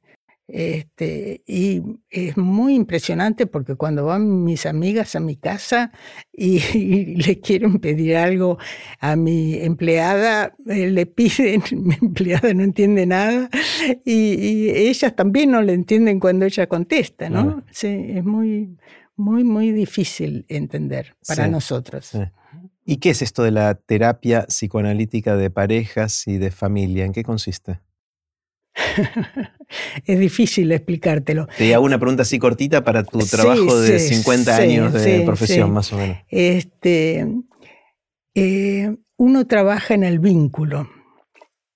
[0.48, 5.90] Este, y es muy impresionante porque cuando van mis amigas a mi casa
[6.32, 6.60] y,
[7.16, 8.56] le quieren pedir algo
[9.00, 13.50] a mi empleada, eh, le piden, mi empleada no entiende nada
[14.04, 17.64] y, ellas también no le entienden cuando ella contesta, ¿no?
[17.72, 18.76] Sí, es muy,
[19.16, 22.12] muy, muy difícil entender para nosotros.
[22.84, 27.04] ¿Y qué es esto de la terapia psicoanalítica de parejas y de familia?
[27.04, 27.80] ¿En qué consiste?
[30.06, 31.48] es difícil explicártelo.
[31.56, 35.92] Te hago una pregunta así cortita para tu trabajo de 50 años de profesión, más
[35.92, 36.18] o menos.
[36.28, 37.26] Este,
[38.34, 40.88] eh, uno trabaja en el vínculo,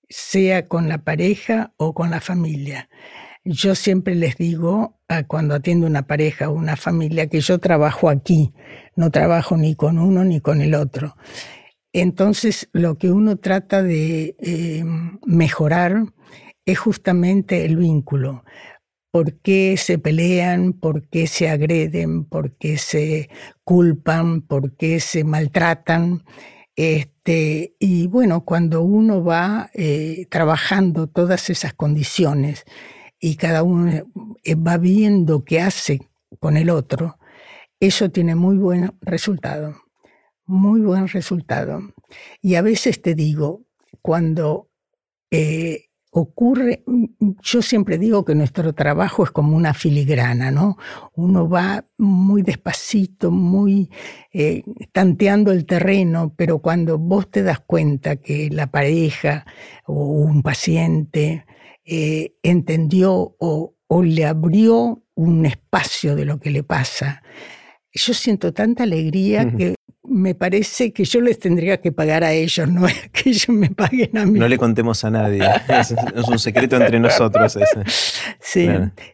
[0.08, 2.88] sea con la pareja o con la familia.
[3.44, 8.52] Yo siempre les digo cuando atiendo una pareja o una familia que yo trabajo aquí,
[8.96, 11.16] no trabajo ni con uno ni con el otro.
[11.92, 14.84] Entonces, lo que uno trata de eh,
[15.26, 16.04] mejorar
[16.64, 18.44] es justamente el vínculo.
[19.10, 20.72] ¿Por qué se pelean?
[20.72, 22.24] ¿Por qué se agreden?
[22.24, 23.28] ¿Por qué se
[23.64, 24.42] culpan?
[24.42, 26.22] ¿Por qué se maltratan?
[26.76, 32.64] Este, y bueno, cuando uno va eh, trabajando todas esas condiciones,
[33.20, 33.92] y cada uno
[34.42, 36.00] eh, va viendo qué hace
[36.38, 37.18] con el otro,
[37.78, 39.76] eso tiene muy buen resultado,
[40.46, 41.80] muy buen resultado.
[42.40, 43.62] Y a veces te digo,
[44.02, 44.70] cuando
[45.30, 46.82] eh, ocurre,
[47.42, 50.76] yo siempre digo que nuestro trabajo es como una filigrana, ¿no?
[51.14, 53.90] Uno va muy despacito, muy
[54.32, 59.46] eh, tanteando el terreno, pero cuando vos te das cuenta que la pareja
[59.86, 61.44] o un paciente
[61.92, 63.74] eh, entendió o,
[64.04, 67.24] le abrió un espacio de lo que le pasa.
[67.92, 69.74] Yo siento tanta alegría que
[70.04, 73.70] me parece que yo les tendría que pagar a ellos, no es que ellos me
[73.70, 74.38] paguen a mí.
[74.38, 77.56] No le contemos a nadie, es, un secreto entre nosotros.
[77.56, 77.82] Ese.
[78.38, 78.68] Sí,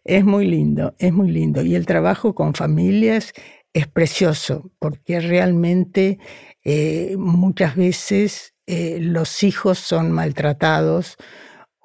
[0.04, 1.62] es muy lindo, es muy lindo.
[1.62, 3.32] Y el trabajo con familias
[3.72, 6.18] es precioso, porque realmente
[6.62, 11.16] eh, muchas veces eh, los hijos son maltratados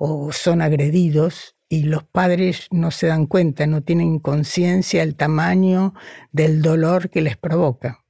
[0.03, 5.93] o son agredidos y los padres no se dan cuenta, no tienen conciencia del tamaño
[6.31, 8.03] del dolor que les provoca.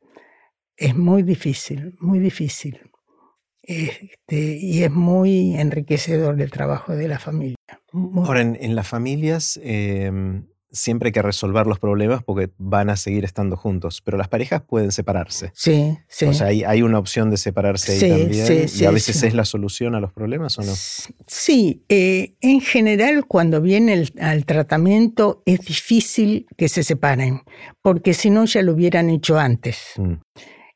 [0.78, 2.80] Es muy difícil, muy difícil.
[3.62, 7.58] Este, y es muy enriquecedor el trabajo de la familia.
[7.92, 13.26] Ahora, en, las familias, em, siempre hay que resolver los problemas porque van a seguir
[13.26, 15.52] estando juntos, pero las parejas pueden separarse.
[15.54, 16.26] Sí, sí.
[16.26, 18.68] O sea, hay, una opción de separarse ahí también.
[18.74, 20.74] y a veces es la solución a los problemas o no.
[21.28, 27.42] Sí, eh, en general cuando viene al tratamiento es difícil que se separen,
[27.82, 29.78] porque si no ya lo hubieran hecho antes.
[29.98, 30.14] Mm.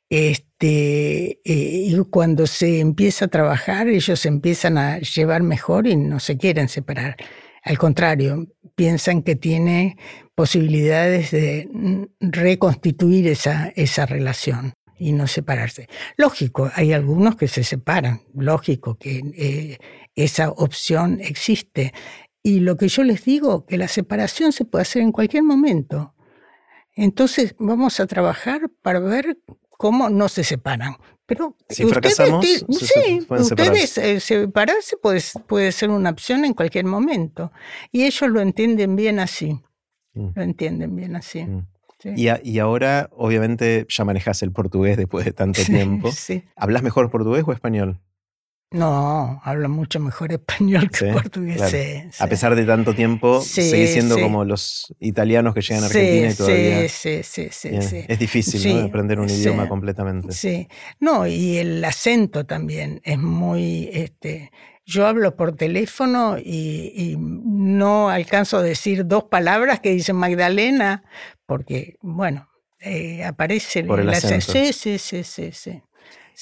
[0.10, 6.20] Este, eh, y cuando se empieza a trabajar, ellos empiezan a llevar mejor y no
[6.20, 7.18] se quieren separar.
[7.66, 9.98] Al contrario, piensan que tiene
[10.36, 11.68] posibilidades de
[12.20, 15.90] reconstituir esa, esa relación y no separarse.
[16.16, 19.80] Lógico, hay algunos que se separan, lógico que eh,
[20.14, 21.92] esa opción existe.
[22.44, 26.14] Y lo que yo les digo, que la separación se puede hacer en cualquier momento.
[26.94, 29.40] Entonces vamos a trabajar para ver
[29.72, 30.98] cómo no se separan.
[31.26, 37.52] Pero si fracasamos, sí, ustedes eh, separarse puede, puede ser una opción en cualquier momento.
[37.92, 39.60] Y ellos lo entienden bien así.
[40.14, 40.28] Mm.
[40.36, 41.44] Lo entienden bien así.
[41.44, 41.66] Mm.
[42.16, 46.12] Y, y, ahora, obviamente, ya manejas el portugués después de tanto tiempo.
[46.56, 48.00] ¿Hablas mejor portugués o español?
[48.72, 51.62] No, habla mucho mejor español que portugués.
[52.20, 56.34] A pesar de tanto tiempo, sigue siendo como los italianos que llegan a Argentina y
[56.34, 56.90] todavía.
[56.90, 57.70] Sí, sí, sí.
[57.72, 60.32] Es difícil aprender un idioma completamente.
[60.32, 60.68] Sí.
[61.00, 63.90] No, y el acento también es muy.
[63.94, 64.52] Este,
[64.86, 71.04] yo hablo por teléfono y, no alcanzo a decir dos palabras que dicen Magdalena,
[71.46, 72.50] porque, bueno,
[72.80, 74.52] eh, aparece por el, acento.
[74.52, 75.52] Sí, sí, sí, sí.
[75.52, 75.82] sí.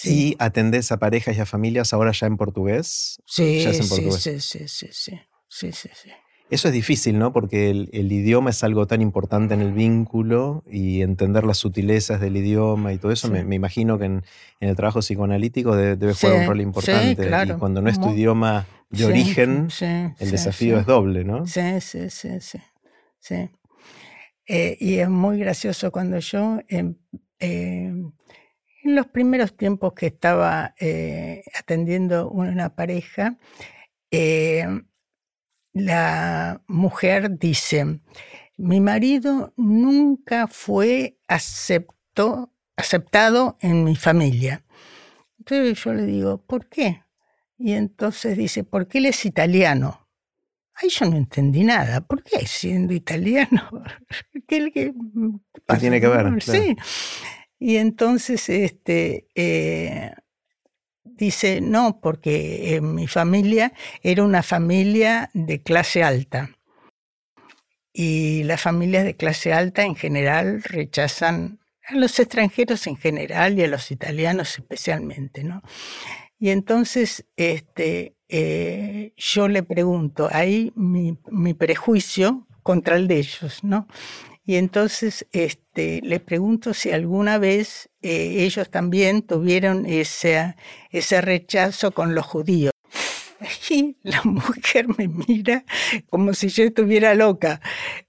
[0.04, 3.22] ¿Y atendés a parejas y a familias ahora ya en portugués?
[3.26, 6.10] Sí, sí, sí, sí, sí, sí, sí, sí,
[6.50, 7.32] Eso es difícil, ¿no?
[7.32, 12.38] Porque el, idioma es algo tan importante en el vínculo y entender las sutilezas del
[12.38, 14.24] idioma y todo eso, me, imagino que en,
[14.60, 17.30] el trabajo psicoanalítico debe, jugar un rol importante.
[17.48, 19.68] Y cuando no es tu idioma de origen,
[20.20, 21.46] el desafío es doble, ¿no?
[21.48, 22.30] Sí, sí, sí,
[23.20, 23.50] sí.
[24.46, 26.96] Eh, y es muy gracioso cuando yo, em,
[27.39, 28.12] em,
[28.84, 33.38] en los primeros tiempos que estaba eh, atendiendo una pareja,
[34.12, 34.86] em,
[35.72, 38.00] la mujer dice,
[38.58, 42.52] mi marido nunca fue aceptado
[43.62, 44.64] en mi familia.
[45.40, 47.04] Entonces yo le digo, ¿por qué?
[47.58, 50.08] Y entonces dice, porque él es italiano.
[50.76, 52.02] Ay, yo no entendí nada.
[52.02, 53.70] ¿Por qué siendo italiano?
[54.48, 54.94] ¿Qué, qué,
[55.80, 56.34] tiene que ver?
[56.42, 56.76] Sí.
[57.66, 60.11] Y entonces este, eh,
[61.05, 66.49] dice, no, porque mi familia era una familia de clase alta.
[67.93, 73.64] Y las familias de clase alta en general rechazan a los extranjeros en general y
[73.64, 75.61] a los italianos especialmente, ¿no?
[76.38, 83.64] Y entonces este, eh, yo le pregunto, ahí mi, mi, prejuicio contra el de ellos,
[83.64, 83.88] ¿no?
[84.46, 90.56] Y entonces este, le pregunto si alguna vez eh, ellos también tuvieron ese,
[90.91, 92.72] ese rechazo con los judíos.
[93.70, 95.66] Y la mujer me mira
[96.10, 97.62] como si yo estuviera loca,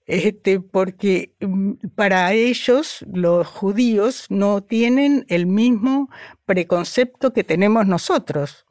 [0.06, 6.08] este, porque mm, para ellos los judíos no tienen el mismo
[6.46, 8.66] preconcepto que tenemos nosotros.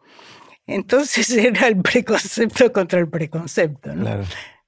[0.68, 3.94] Entonces era el preconcepto contra el preconcepto.
[3.96, 4.04] ¿no?
[4.04, 4.24] Claro.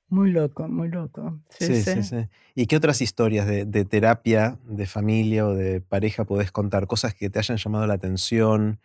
[0.08, 1.39] Muy loco, muy loco.
[1.49, 6.51] Sí sí, sí, ¿Y qué otras historias de, terapia, de familia o de pareja podés
[6.51, 6.86] contar?
[6.86, 8.80] Cosas que te hayan llamado la atención,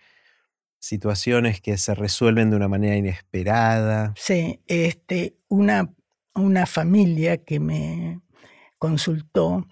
[0.78, 4.14] situaciones que se resuelven de una manera inesperada.
[4.16, 5.92] Sí, este, una,
[6.34, 8.20] una familia que me
[8.78, 9.66] consultó,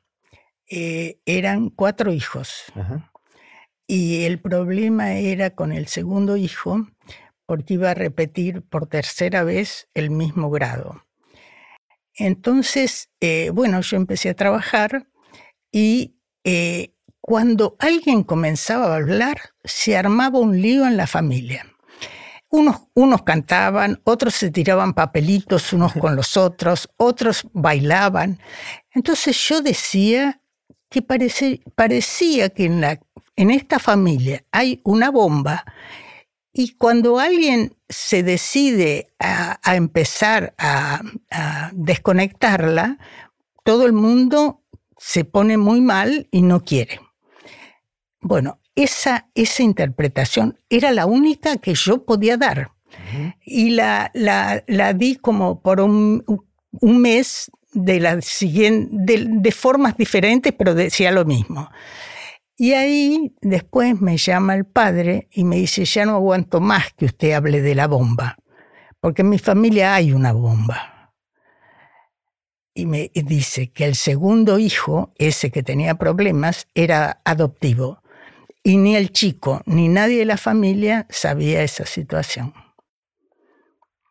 [0.71, 2.65] eh, eran cuatro hijos.
[3.87, 6.87] Y el problema era con el segundo hijo,
[7.47, 11.08] porque iba a repetir por tercera vez el mismo grado.
[12.19, 15.09] Entonces, eh, bueno, yo empecé a trabajar
[15.71, 21.67] y eh, cuando alguien comenzaba a hablar, se armaba un lío en la familia.
[22.51, 28.41] Unos, cantaban, otros se tiraban papelitos unos con los otros, otros bailaban.
[28.93, 30.41] Entonces yo decía
[30.89, 32.65] que parecía que
[33.37, 35.67] en esta familia hay una bomba
[36.53, 41.03] y cuando alguien se decide a, empezar a,
[41.73, 42.99] desconectarla,
[43.65, 44.63] todo el mundo
[44.97, 47.01] se pone muy mal y no quiere.
[48.21, 52.73] Bueno, esa, esa interpretación era la única que yo podía dar.
[53.45, 56.25] Y la, la, la, di como por un,
[56.73, 61.71] un mes de, la siguiente, de formas diferentes, pero decía lo mismo.
[62.61, 67.05] Y ahí después me llama el padre y me dice, ya no aguanto más que
[67.05, 68.37] usted hable de la bomba,
[68.99, 71.15] porque en mi familia hay una bomba.
[72.75, 78.03] Y me dice que el segundo hijo, ese que tenía problemas, era adoptivo.
[78.65, 82.53] Y ni el chico ni nadie de la familia sabía esa situación.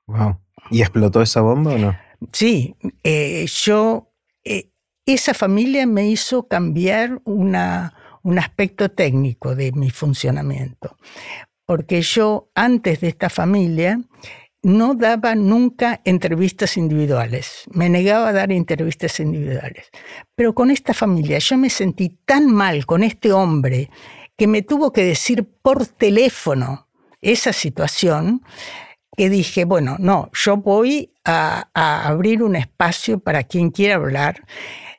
[0.06, 0.40] Wow.
[0.72, 1.98] ¿Y explotó esa bomba o no?
[2.32, 4.14] Sí, eh, yo,
[4.46, 4.72] eh,
[5.06, 10.98] esa familia me hizo cambiar una, un aspecto técnico de mi funcionamiento.
[11.66, 14.00] Porque yo, antes de esta familia,
[14.64, 19.90] no daba nunca entrevistas individuales, me negaba a dar entrevistas individuales.
[20.36, 23.90] Pero con esta familia yo me sentí tan mal con este hombre
[24.36, 26.88] que me tuvo que decir por teléfono
[27.22, 28.42] esa situación
[29.16, 34.46] que dije, bueno, no, yo voy a, a abrir un espacio para quien quiera hablar,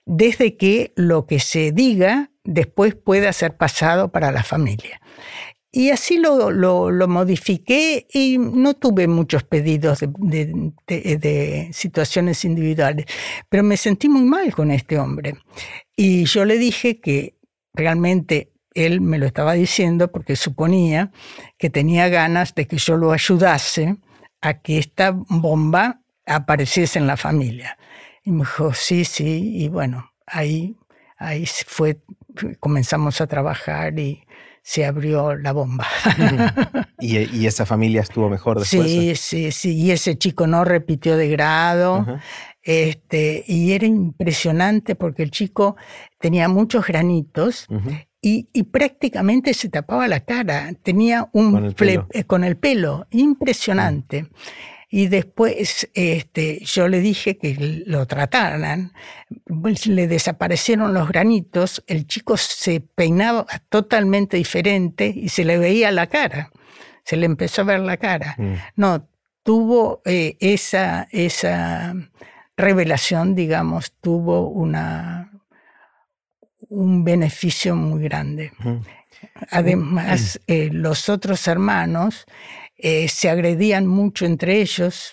[0.07, 5.01] desde que lo que se diga después pueda ser pasado para la familia.
[5.70, 13.05] Y así lo, lo, modifiqué y no tuve muchos pedidos de, de, situaciones individuales,
[13.51, 15.34] pero me sentí muy mal con este hombre.
[15.94, 17.34] Y yo le dije que
[17.74, 21.12] realmente él me lo estaba diciendo porque suponía
[21.59, 23.99] que tenía ganas de que yo lo ayudase
[24.40, 27.76] a que esta bomba apareciese en la familia.
[28.24, 30.76] Y me dijo, sí, sí, y bueno, ahí,
[31.18, 32.01] ahí fue
[32.61, 34.24] comenzamos a trabajar y
[34.62, 35.86] se abrió la bomba.
[37.01, 38.91] ¿Y, esa familia estuvo mejor después?
[38.91, 39.74] Sí, sí, sí.
[39.74, 42.07] Y ese chico no repitió de grado.
[42.62, 45.76] este, y era impresionante porque el chico
[46.20, 47.66] tenía muchos granitos
[48.20, 50.72] y, prácticamente se tapaba la cara.
[50.82, 54.26] Tenía un con el pelo, eh, con el pelo impresionante.
[54.91, 58.93] Y después este, yo le dije que lo trataran,
[59.61, 65.91] pues, le desaparecieron los granitos, el chico se peinaba totalmente diferente y se le veía
[65.91, 66.51] la cara,
[67.05, 68.34] se le empezó a ver la cara.
[68.39, 68.55] Mm.
[68.76, 69.09] No,
[69.43, 71.95] tuvo eh, esa, esa
[72.57, 75.32] revelación, digamos, tuvo una,
[76.68, 78.53] un beneficio muy grande.
[79.51, 82.26] Además, eh, los otros hermanos
[82.79, 85.11] eh, se agredían mucho entre ellos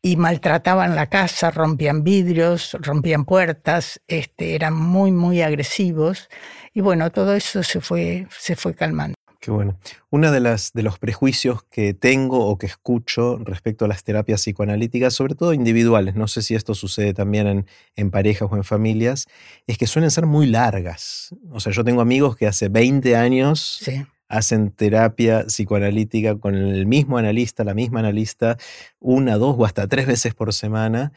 [0.00, 6.28] y maltrataban la casa, rompían vidrios, rompían puertas, este, eran muy, muy agresivos.
[6.74, 9.14] Y bueno, todo eso se fue, se fue calmando.
[9.38, 9.76] Qué bueno.
[10.10, 14.40] Uno de, las, de los prejuicios que tengo o que escucho respecto a las terapias
[14.40, 18.62] psicoanalíticas, sobre todo individuales, no sé si esto sucede también en, en, parejas o en
[18.62, 19.26] familias,
[19.66, 21.34] es que suelen ser muy largas.
[21.50, 26.86] O sea, yo tengo amigos que hace 20 años sí hacen terapia psicoanalítica con el
[26.86, 28.56] mismo analista, la misma analista,
[28.98, 31.12] una, dos o hasta tres veces por semana.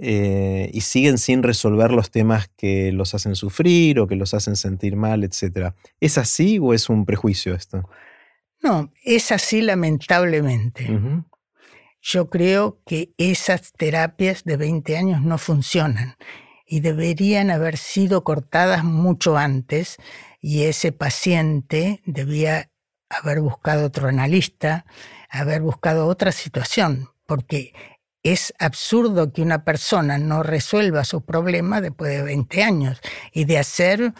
[0.00, 4.54] Eh, y siguen sin resolver los temas que los hacen sufrir o que los hacen
[4.54, 5.72] sentir mal, etc.
[5.98, 7.88] ¿Es así o es un prejuicio esto?
[8.62, 10.88] No, es así lamentablemente.
[12.00, 16.16] Yo creo que esas terapias de 20 años no funcionan
[16.68, 19.96] y deberían haber sido cortadas mucho antes
[20.40, 22.70] y ese paciente debía
[23.08, 24.84] haber buscado otro analista,
[25.30, 27.72] haber buscado otra situación, porque
[28.22, 33.00] es absurdo que una persona no resuelva su problema después de 20 años
[33.32, 34.12] y de hacer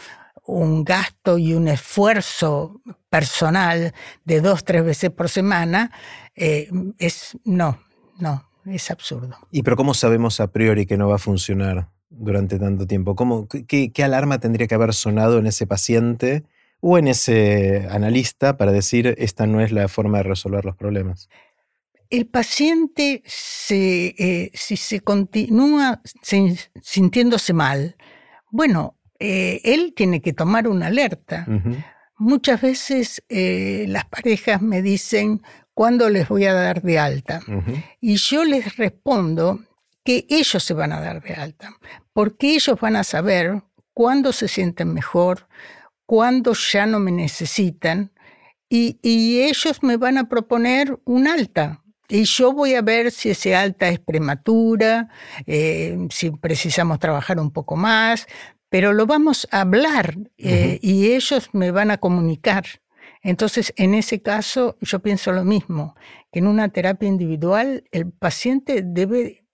[0.46, 2.80] un gasto y un esfuerzo
[3.11, 3.92] personal
[4.24, 5.92] de dos, tres veces por semana,
[6.34, 7.78] eh, es no,
[8.18, 9.36] no, es absurdo.
[9.51, 11.90] ¿Y pero cómo sabemos a priori que no va a funcionar?
[12.11, 13.15] Durante tanto tiempo?
[13.15, 16.45] ¿Cómo, qué, alarma tendría que haber sonado en ese paciente
[16.81, 21.29] o en ese analista para decir esta no es la forma de resolver los problemas?
[22.11, 23.23] El paciente,
[23.71, 26.01] eh, si se continúa
[26.81, 27.97] sintiéndose mal,
[28.51, 31.47] bueno, eh, él tiene que tomar una alerta.
[32.17, 35.43] Muchas veces eh, las parejas me dicen,
[35.75, 37.41] ¿cuándo les voy a dar de alta?
[38.01, 39.61] Y yo les respondo
[40.05, 41.76] que ellos se van a dar de alta,
[42.12, 45.49] porque ellos van a saber cuándo se sienten mejor,
[46.07, 48.12] cuándo ya no me necesitan,
[48.70, 51.82] y, ellos me van a proponer un alta.
[52.09, 55.09] Y yo voy a ver si ese alta es prematura,
[55.46, 58.26] eh, si precisamos trabajar un poco más,
[58.68, 62.64] pero lo vamos a hablar eh, y ellos me van a comunicar.
[63.22, 65.96] Entonces, en ese caso, yo pienso lo mismo,
[66.32, 69.47] que en una terapia individual el paciente debe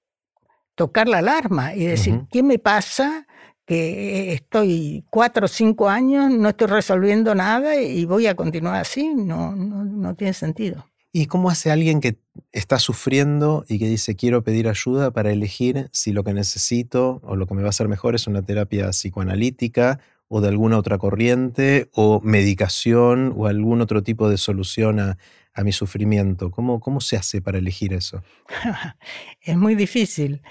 [0.75, 3.27] tocar la alarma y decir, ¿qué me pasa?
[3.67, 9.15] que estoy cuatro o cinco años, no estoy resolviendo nada y voy a continuar así,
[9.15, 10.87] no, no, no, tiene sentido.
[11.13, 12.19] ¿Y cómo hace alguien que
[12.53, 17.37] está sufriendo y que dice quiero pedir ayuda para elegir si lo que necesito o
[17.37, 20.99] lo que me va a hacer mejor es una terapia psicoanalítica o de alguna otra
[20.99, 25.17] corriente o medicación o algún otro tipo de solución a,
[25.55, 26.51] a mi sufrimiento?
[26.51, 28.23] ¿Cómo, ¿Cómo se hace para elegir eso?
[29.41, 30.43] es muy difícil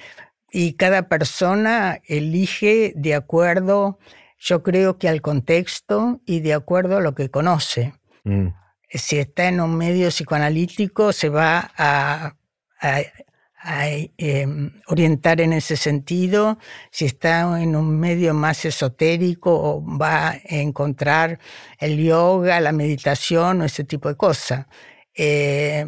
[0.53, 3.97] y cada persona elige de acuerdo,
[4.37, 7.95] yo creo que al contexto y de acuerdo a lo que conoce.
[8.23, 8.49] Mm.
[8.87, 12.35] Si está en un medio psicoanalítico, se va a,
[14.17, 16.59] em, orientar en ese sentido.
[16.91, 21.39] Si está en un medio más esotérico, va a encontrar
[21.79, 24.67] el yoga, la meditación o ese tipo de cosas.
[25.15, 25.85] Eh,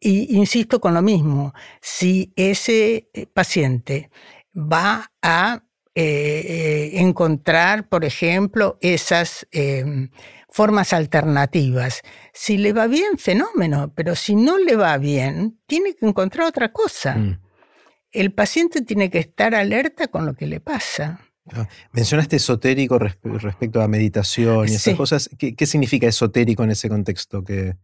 [0.00, 4.10] y insisto con lo mismo, si ese eh, paciente
[4.54, 5.64] va a
[5.94, 10.10] eh, encontrar, por ejemplo, esas em,
[10.48, 12.02] formas alternativas,
[12.32, 16.72] si le va bien, fenómeno, pero si no le va bien, tiene que encontrar otra
[16.72, 17.16] cosa.
[17.16, 17.40] Mm.
[18.12, 21.20] El paciente tiene que estar alerta con lo que le pasa.
[21.52, 25.30] Ah, mencionaste esotérico respecto a meditación y esas cosas.
[25.36, 27.42] ¿Qué, ¿Qué, significa esotérico en ese contexto?
[27.42, 27.74] Que...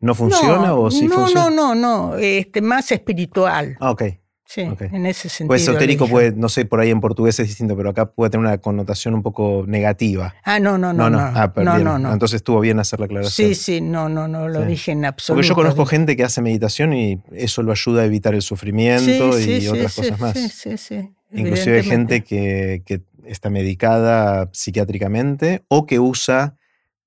[0.00, 1.50] ¿No funciona o sí funciona?
[1.50, 3.76] No, no, no, este, más espiritual.
[3.80, 4.02] Ah, ok.
[4.46, 5.46] Sí, en ese sentido.
[5.46, 8.44] Pues esotérico puede, no sé, por ahí en portugués es distinto, pero acá puede tener
[8.44, 10.34] una connotación un poco negativa.
[10.42, 11.08] Ah, no, no, no.
[11.08, 13.48] No, no, ah, no, no, no, Entonces estuvo bien hacer la aclaración.
[13.48, 15.36] Sí, sí, no, no, no lo dije en absoluto.
[15.36, 19.38] Porque yo conozco gente que hace meditación y eso lo ayuda a evitar el sufrimiento
[19.38, 20.32] y otras cosas más.
[20.36, 21.10] Sí, sí, sí.
[21.30, 26.56] Inclusive gente que, que está medicada psiquiátricamente o que usa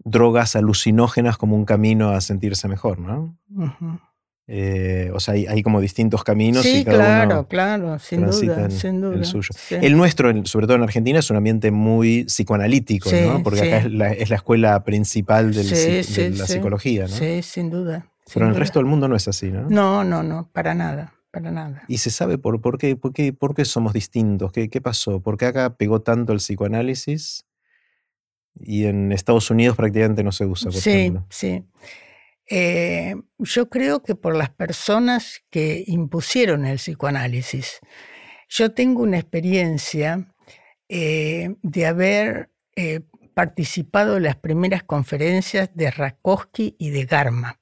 [0.05, 3.37] drogas alucinógenas como un camino a sentirse mejor, ¿no?
[4.45, 8.99] Eh, o sea, hay, como distintos caminos sí, y cada claro, claro, sin duda, sin
[8.99, 9.49] duda, el suyo.
[9.69, 13.41] El nuestro, sobre todo en Argentina, es un ambiente muy psicoanalítico, ¿no?
[13.41, 15.63] Porque acá es la, escuela principal de
[16.35, 17.15] la psicología, ¿no?
[17.15, 18.07] Sí, sin duda.
[18.33, 19.69] Pero en el resto del mundo no es así, ¿no?
[19.69, 21.13] No, no, no, para nada.
[21.31, 21.83] para nada.
[21.87, 24.51] ¿Y se sabe por, por, qué, por, qué, por qué somos distintos?
[24.51, 25.21] ¿Qué, ¿Qué pasó?
[25.21, 27.45] ¿Por qué acá pegó tanto el psicoanálisis
[28.59, 30.71] y en Estados Unidos prácticamente no se usa?
[30.71, 31.25] Por sí, ejemplo?
[31.29, 31.63] sí.
[32.49, 37.79] Eh, yo creo que por las personas que impusieron el psicoanálisis.
[38.49, 40.27] Yo tengo una experiencia
[40.89, 43.01] eh, de haber eh,
[43.33, 47.59] participado en las primeras conferencias de Rakowski y de Garma,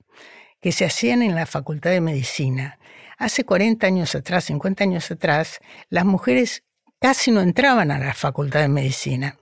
[0.60, 2.80] que se hacían en la Facultad de Medicina.
[3.18, 6.64] Hace 40 años atrás, 50 años atrás, las mujeres
[7.00, 9.38] casi no entraban a la Facultad de Medicina.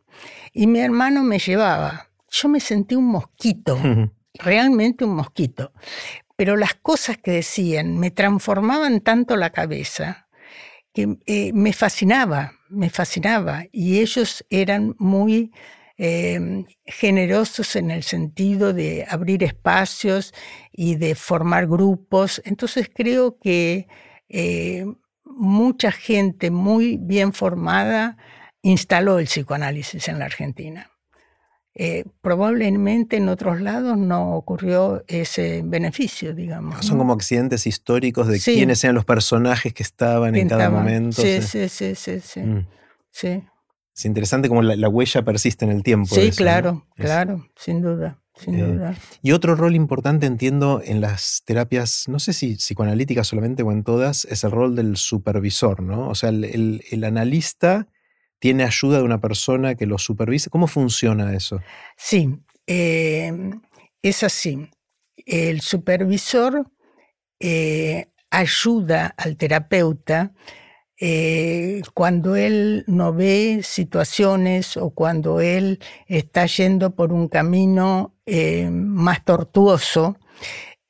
[0.53, 2.09] Y mi hermano me llevaba.
[2.29, 3.77] Yo me sentí un mosquito,
[4.33, 5.73] realmente un mosquito.
[6.35, 10.27] Pero las cosas que decían me transformaban tanto la cabeza
[10.93, 13.65] que eh, me fascinaba, me fascinaba.
[13.71, 15.51] Y ellos eran muy
[15.97, 20.33] eh, generosos en el sentido de abrir espacios
[20.71, 22.41] y de formar grupos.
[22.45, 23.87] Entonces creo que
[24.29, 24.85] eh,
[25.25, 28.17] mucha gente muy bien formada
[28.61, 30.89] instaló el psicoanálisis en la Argentina.
[31.75, 36.85] Eh, probablemente en otros lados no ocurrió ese beneficio, digamos.
[36.85, 37.03] Son ¿no?
[37.03, 38.55] como accidentes históricos de Sí.
[38.55, 41.21] quiénes eran los personajes que estaban en cada momento.
[41.21, 41.69] Sí, sí.
[41.69, 42.39] sí, sí, sí, sí.
[42.41, 42.67] Mm.
[43.11, 43.43] sí.
[43.95, 46.15] Es interesante como la, la huella persiste en el tiempo.
[46.15, 48.95] Sí, claro, claro, sin duda, sin Eh, duda.
[49.21, 53.83] Y otro rol importante, entiendo, en las terapias, no sé si psicoanalíticas solamente o en
[53.83, 56.07] todas, es el rol del supervisor, ¿no?
[56.09, 57.87] O sea, el, el- el analista
[58.39, 60.49] tiene ayuda de una persona que lo supervise.
[60.49, 61.61] ¿Cómo funciona eso?
[61.97, 63.31] Sí, eh,
[64.01, 64.69] es así.
[65.25, 66.71] El supervisor
[67.39, 70.33] eh, ayuda al terapeuta
[71.01, 78.15] eh, cuando él no ve situaciones o cuando él está yendo por un camino
[78.71, 80.17] más tortuoso.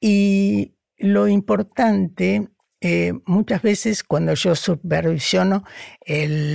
[0.02, 2.50] Y lo importante,
[2.82, 5.66] eh, muchas veces cuando yo supervisiono,
[6.06, 6.54] eh,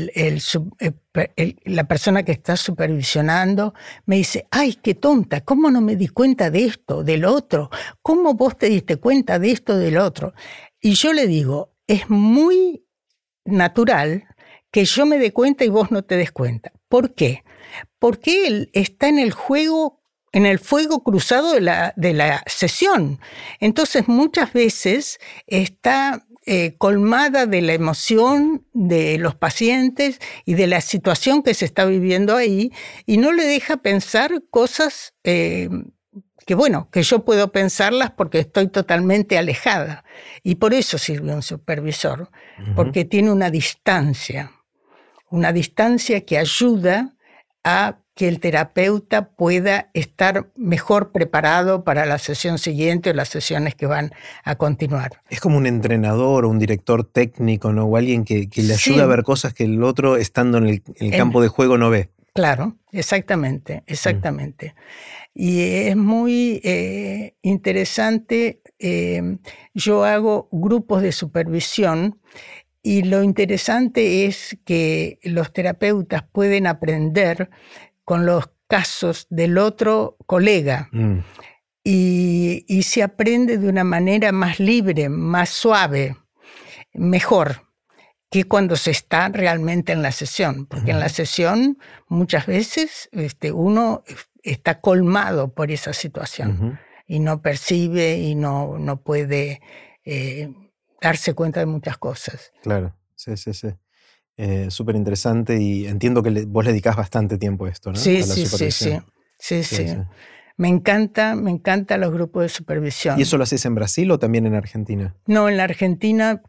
[1.64, 3.74] la persona que está supervisionando
[4.06, 7.70] me dice, ay, qué tonta, ¿cómo no me di cuenta de esto, del otro?
[8.00, 10.32] ¿Cómo vos te diste cuenta de esto, del otro?
[10.80, 12.86] Y yo le digo, es muy
[13.44, 14.24] natural
[14.70, 16.72] que yo me dé cuenta y vos no te des cuenta.
[16.88, 17.44] ¿Por qué?
[17.98, 20.02] Porque él está en el juego,
[20.34, 23.20] en el fuego cruzado de la, de la sesión.
[23.60, 30.80] Entonces muchas veces está eh, colmada de la emoción de los pacientes y de la
[30.80, 32.72] situación que se está viviendo ahí
[33.06, 35.68] y no le deja pensar cosas eh,
[36.44, 40.04] que bueno, que yo puedo pensarlas porque estoy totalmente alejada.
[40.42, 42.28] Y por eso sirve un supervisor,
[42.76, 44.52] porque tiene una distancia,
[45.30, 47.14] una distancia que ayuda
[47.62, 53.74] a que el terapeuta pueda estar mejor preparado para la sesión siguiente o las sesiones
[53.74, 54.12] que van
[54.44, 55.20] a continuar.
[55.30, 57.86] Es como un entrenador o un director técnico, ¿no?
[57.86, 59.00] O alguien que, que le ayuda Sí.
[59.00, 61.76] a ver cosas que el otro, estando en el, en el En- campo de juego,
[61.76, 62.10] no ve.
[62.34, 64.74] Claro, exactamente, exactamente.
[65.34, 69.38] Y es muy eh, interesante, eh,
[69.74, 72.18] yo hago grupos de supervisión
[72.82, 77.50] y lo interesante es que los terapeutas pueden aprender
[78.04, 81.18] con los casos del otro colega Mm.
[81.84, 86.16] y, y se aprende de una manera más libre, más suave,
[86.92, 87.62] mejor
[88.30, 91.78] que cuando se está realmente en la sesión, porque en la sesión
[92.08, 94.02] muchas veces este, uno
[94.42, 99.60] está colmado por esa situación y no percibe y no, no puede
[100.04, 100.52] eh,
[101.00, 102.52] darse cuenta de muchas cosas.
[102.62, 103.68] Claro, sí, sí, sí.
[104.36, 107.98] Eh, Súper interesante y entiendo que le- vos le dedicás bastante tiempo a esto, ¿no?
[107.98, 109.06] Sí, A sí, sí, sí, supervisión.
[109.38, 109.88] sí, Sí, sí.
[109.88, 109.96] sí.
[110.56, 113.18] Me encanta, me encantan los grupos de supervisión.
[113.18, 115.16] ¿Y eso lo haces en Brasil o también en Argentina?
[115.26, 116.42] No, en la Argentina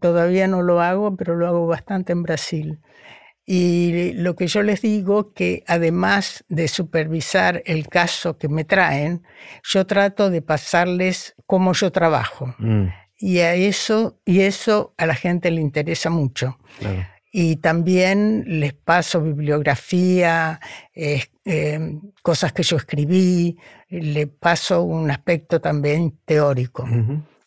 [0.00, 2.80] todavía no lo hago, pero lo hago bastante en Brasil.
[3.44, 9.22] Y lo que yo les digo que además de supervisar el caso que me traen,
[9.64, 12.54] yo trato de pasarles cómo yo trabajo.
[12.58, 12.86] Mm,
[13.18, 16.58] Y a eso, y eso a la gente le interesa mucho.
[16.78, 17.04] claro.
[17.34, 20.60] Y también les paso bibliografía,
[20.94, 23.56] eh, eh, cosas que yo escribí,
[23.88, 26.86] le paso un aspecto también teórico.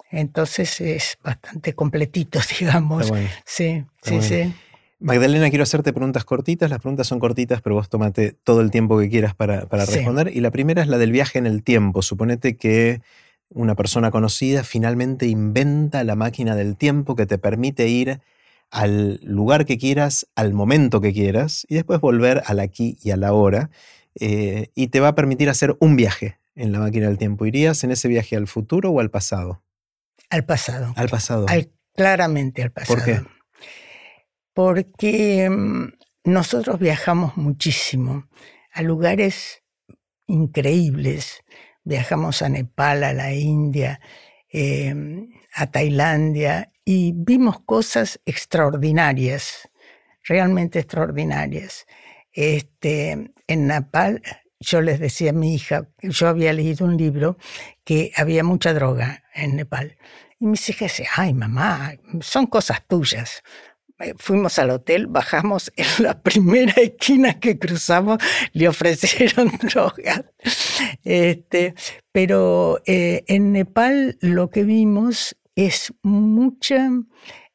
[0.09, 3.09] Entonces es bastante completito, digamos.
[3.09, 3.29] Bueno.
[3.45, 4.21] Sí, Está sí, bueno.
[4.23, 4.53] sí.
[4.99, 6.69] Magdalena, quiero hacerte preguntas cortitas.
[6.69, 9.97] Las preguntas son cortitas, pero vos tomate todo el tiempo que quieras para, para Sí.
[9.97, 10.31] responder.
[10.35, 12.01] Y la primera es la del viaje en el tiempo.
[12.01, 13.01] Suponete que
[13.49, 18.19] una persona conocida finalmente inventa la máquina del tiempo que te permite ir
[18.75, 23.17] al lugar que quieras, al momento que quieras, y después volver al aquí y a
[23.17, 23.69] la hora.
[24.19, 27.45] eh, y te va a permitir hacer un viaje en la máquina del tiempo.
[27.45, 29.63] ¿Irías en ese viaje al futuro o al pasado?
[30.29, 30.93] Al pasado.
[30.97, 31.45] Al pasado.
[31.49, 32.95] Al claramente al pasado.
[32.95, 33.21] ¿Por qué?
[34.53, 35.87] Porque mm,
[36.25, 38.27] nosotros viajamos muchísimo
[38.73, 39.63] a lugares
[40.27, 41.43] increíbles.
[41.83, 44.01] Viajamos a Nepal, a la India,
[44.49, 49.69] em, a Tailandia y vimos cosas extraordinarias,
[50.23, 51.87] realmente extraordinarias.
[52.31, 54.21] Este, en Nepal,
[54.59, 57.37] yo les decía a mi hija, yo había leído un libro
[57.83, 59.97] que había mucha droga en Nepal.
[60.39, 63.41] Y mis hijas decían, ay mamá, son cosas tuyas.
[63.99, 68.19] Eh, fuimos al hotel, bajamos en la primera esquina que cruzamos,
[68.53, 70.23] le ofrecieron drogas.
[71.03, 71.73] Este,
[72.11, 76.89] pero eh, en Nepal lo que vimos es mucha,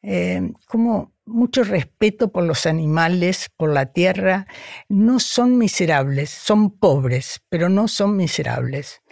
[0.02, 4.46] eh, como mucho respeto por los animales, por la tierra.
[4.88, 9.02] No son miserables, son pobres, pero no son miserables.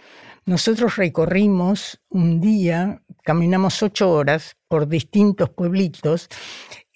[0.45, 6.27] Nosotros recorrimos un día, caminamos ocho horas por distintos pueblitos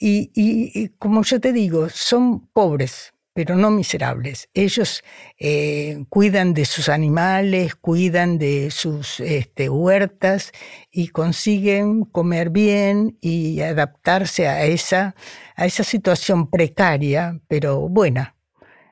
[0.05, 4.49] y, como yo te digo, son pobres, pero no miserables.
[4.53, 5.03] Ellos
[5.39, 10.51] eh, cuidan de sus animales, cuidan de sus este, huertas
[10.91, 15.15] y consiguen comer bien y adaptarse a esa,
[15.55, 18.35] a esa situación precaria, pero buena.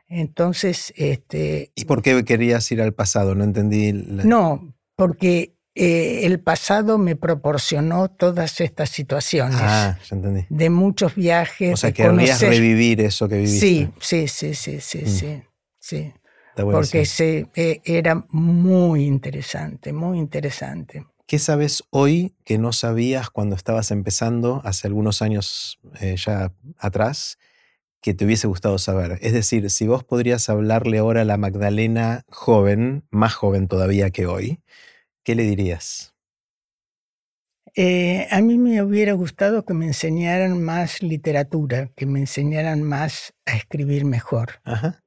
[0.07, 1.71] Entonces, este...
[1.75, 3.33] ¿Y por qué querías ir al pasado?
[3.35, 3.93] No entendí.
[3.93, 9.57] No, porque eh, el pasado me proporcionó todas estas situaciones.
[9.59, 10.45] Ah, ya entendí.
[10.49, 11.73] De muchos viajes.
[11.73, 13.91] O sea, querrías revivir eso que viviste.
[13.99, 15.07] Sí, sí, sí, sí, sí, mm.
[15.07, 15.43] sí.
[15.79, 16.13] sí.
[16.55, 21.05] Porque se, eh, era muy interesante, muy interesante.
[21.25, 27.37] ¿Qué sabes hoy que no sabías cuando estabas empezando, hace algunos años eh, ya atrás,
[28.01, 29.17] que te hubiese gustado saber?
[29.21, 34.25] Es decir, si vos podrías hablarle ahora a la Magdalena joven, más joven todavía que
[34.25, 34.59] hoy,
[35.23, 36.13] ¿qué le dirías?
[37.75, 43.33] Eh, a mí me hubiera gustado que me enseñaran más literatura, que me enseñaran más
[43.45, 44.59] a escribir mejor.
[44.63, 45.01] Ajá.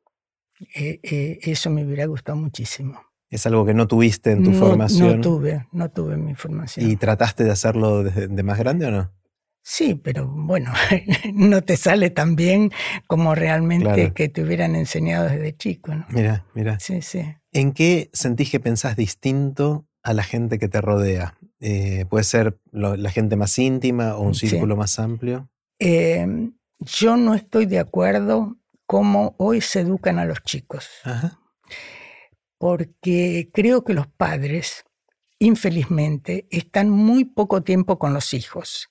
[0.74, 3.00] Eh, eh, eso me hubiera gustado muchísimo.
[3.28, 5.16] ¿Es algo que no tuviste en tu formación?
[5.16, 6.88] No tuve, no tuve mi formación.
[6.88, 9.12] ¿Y trataste de hacerlo de, más grande o no?
[9.62, 10.72] Sí, pero bueno,
[11.34, 12.70] no te sale tan bien
[13.06, 15.94] como realmente que te hubieran enseñado desde chico.
[15.94, 16.06] ¿no?
[16.10, 16.78] Mira, mira.
[16.78, 17.22] Sí, sí.
[17.50, 21.36] ¿En qué sentís que pensás distinto a la gente que te rodea?
[21.58, 25.48] Eh, ¿Puede ser la gente más íntima o un círculo más amplio?
[25.78, 30.88] Em, yo no estoy de acuerdo cómo hoy se educan a los chicos.
[32.58, 34.84] Porque creo que los padres,
[35.38, 38.90] infelizmente, están muy poco tiempo con los hijos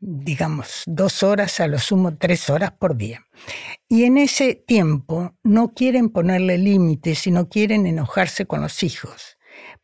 [0.00, 3.26] digamos, dos horas, a lo sumo tres horas por día.
[3.88, 9.36] Y en ese tiempo no quieren ponerle límites y no quieren enojarse con los hijos.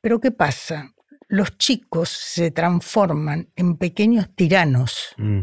[0.06, 0.94] Pero ¿qué pasa?
[1.26, 5.16] Los chicos se transforman en pequeños tiranos.
[5.16, 5.40] Mm.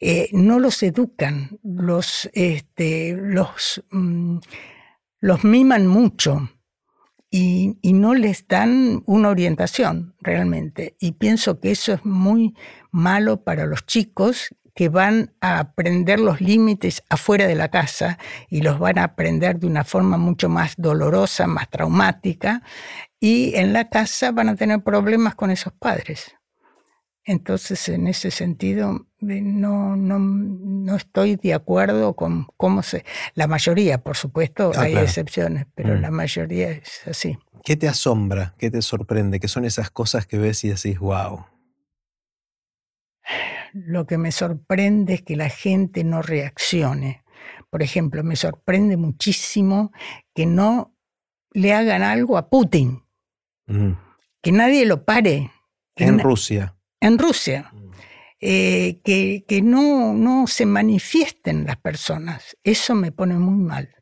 [0.00, 4.38] Eh, no los educan, los, este, los, mm,
[5.20, 6.50] los miman mucho
[7.30, 10.96] y, y, no les dan una orientación realmente.
[10.98, 12.56] Y pienso que eso es muy
[12.90, 18.18] malo para los chicos que van a aprender los límites afuera de la casa
[18.50, 22.62] y los van a aprender de una forma mucho más dolorosa, más traumática,
[23.18, 26.36] y en la casa van a tener problemas con esos padres.
[27.24, 33.04] Entonces, en ese sentido, eh, no, no, no estoy de acuerdo con cómo se...
[33.34, 36.02] La mayoría, por supuesto, ah, hay excepciones, pero mm.
[36.02, 37.38] la mayoría es así.
[37.64, 38.54] ¿Qué te asombra?
[38.58, 39.40] ¿Qué te sorprende?
[39.40, 41.46] ¿Qué son esas cosas que ves y decís, wow?
[43.84, 47.24] Lo que me sorprende es que la gente no reaccione.
[47.68, 49.92] Por ejemplo, me sorprende muchísimo
[50.34, 50.94] que no
[51.52, 53.04] le hagan algo a Putin,
[53.66, 53.92] mm.
[54.42, 55.50] que nadie lo pare.
[55.94, 56.74] En Rusia.
[57.00, 57.70] En Rusia.
[57.72, 57.90] Mm.
[58.40, 62.56] Eh, que, que no, no se manifiesten las personas.
[62.64, 63.94] Eso me pone muy mal.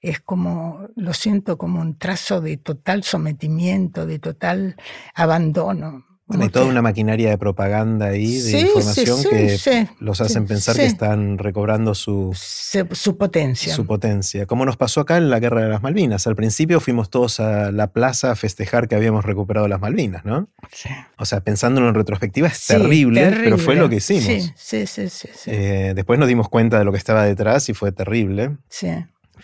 [0.00, 4.76] Es como, lo siento como un trazo de total sometimiento, de total
[5.14, 10.86] abandono hay toda una maquinaria de propaganda ahí, de información que los hacen pensar que
[10.86, 12.36] están recobrando su,
[12.92, 13.74] su potencia.
[13.74, 14.46] Su potencia.
[14.46, 16.26] Como nos pasó acá en la Guerra de las Malvinas.
[16.26, 20.48] Al principio fuimos todos a la plaza a festejar que habíamos recuperado las Malvinas, ¿no?
[21.16, 24.52] O sea, pensándolo en retrospectiva es terrible, pero fue lo que hicimos.
[24.56, 25.28] Sí, sí, sí.
[25.46, 28.56] Eh, después nos dimos cuenta de lo que estaba detrás y fue terrible.
[28.68, 28.88] Sí.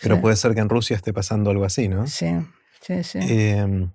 [0.01, 2.07] Pero puede ser que en Rusia esté pasando algo así, ¿no?
[2.07, 2.27] Sí,
[2.81, 3.19] sí, sí.
[3.21, 3.87] Eh,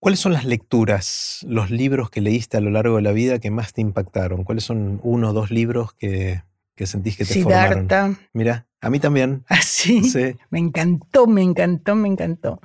[0.00, 3.50] ¿Cuáles son las lecturas, los libros que leíste a lo largo de la vida que
[3.50, 4.44] más te impactaron?
[4.44, 6.42] ¿Cuáles son uno o dos libros que,
[6.86, 7.74] sentís que te Siddhartha.
[7.74, 8.18] formaron?
[8.32, 9.44] Mira, a mí también.
[9.50, 10.00] ¿Ah, sí?
[10.48, 12.62] Me encantó, me encantó, me encantó.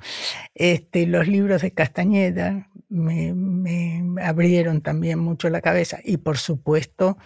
[0.54, 5.98] Este, los libros de Castañeda, me, me abrieron también mucho la cabeza.
[6.02, 7.18] Y por supuesto,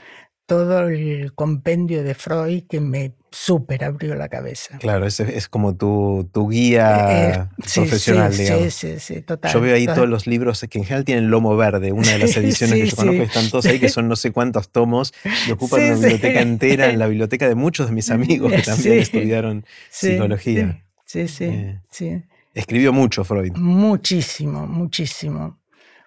[0.45, 4.79] todo el compendio de Freud que me súper abrió la cabeza.
[4.79, 8.75] Claro, es, es como tu, tu guía eh, profesional, sí, digamos.
[8.75, 9.53] Sí, sí, total.
[9.53, 12.37] Yo veo ahí todos los libros que en general tienen lomo verde, una de las
[12.37, 15.15] ediciones que yo conozco están todos ahí, que son no sé cuántos tomos,
[15.47, 18.99] y ocupan una biblioteca entera, en la biblioteca de muchos de mis amigos que también
[18.99, 20.85] estudiaron psicología.
[21.05, 22.23] Sí, sí, Eh, sí.
[22.55, 23.53] Escribió mucho Freud.
[23.57, 25.59] Muchísimo, muchísimo.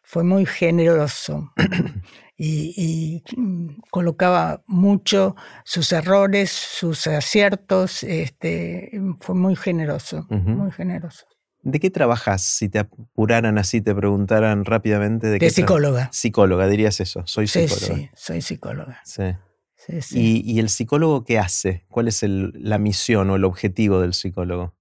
[0.03, 1.53] Fue muy generoso.
[2.35, 2.73] y,
[3.35, 11.25] y, mm, colocaba mucho sus errores, sus aciertos, este, fue muy generoso, muy generoso.
[11.61, 12.41] ¿De qué trabajas?
[12.41, 16.09] Si te apuraran así, te preguntaran rápidamente de, qué De psicóloga.
[16.11, 17.23] Psicóloga, dirías eso.
[17.25, 17.95] Soy Sí, psicóloga.
[17.95, 19.01] sí, soy psicóloga.
[19.05, 19.23] Sí.
[19.77, 20.19] Sí, sí.
[20.45, 21.85] ¿Y, y el psicólogo qué hace?
[21.89, 24.75] ¿Cuál es el- la misión o el objetivo del psicólogo?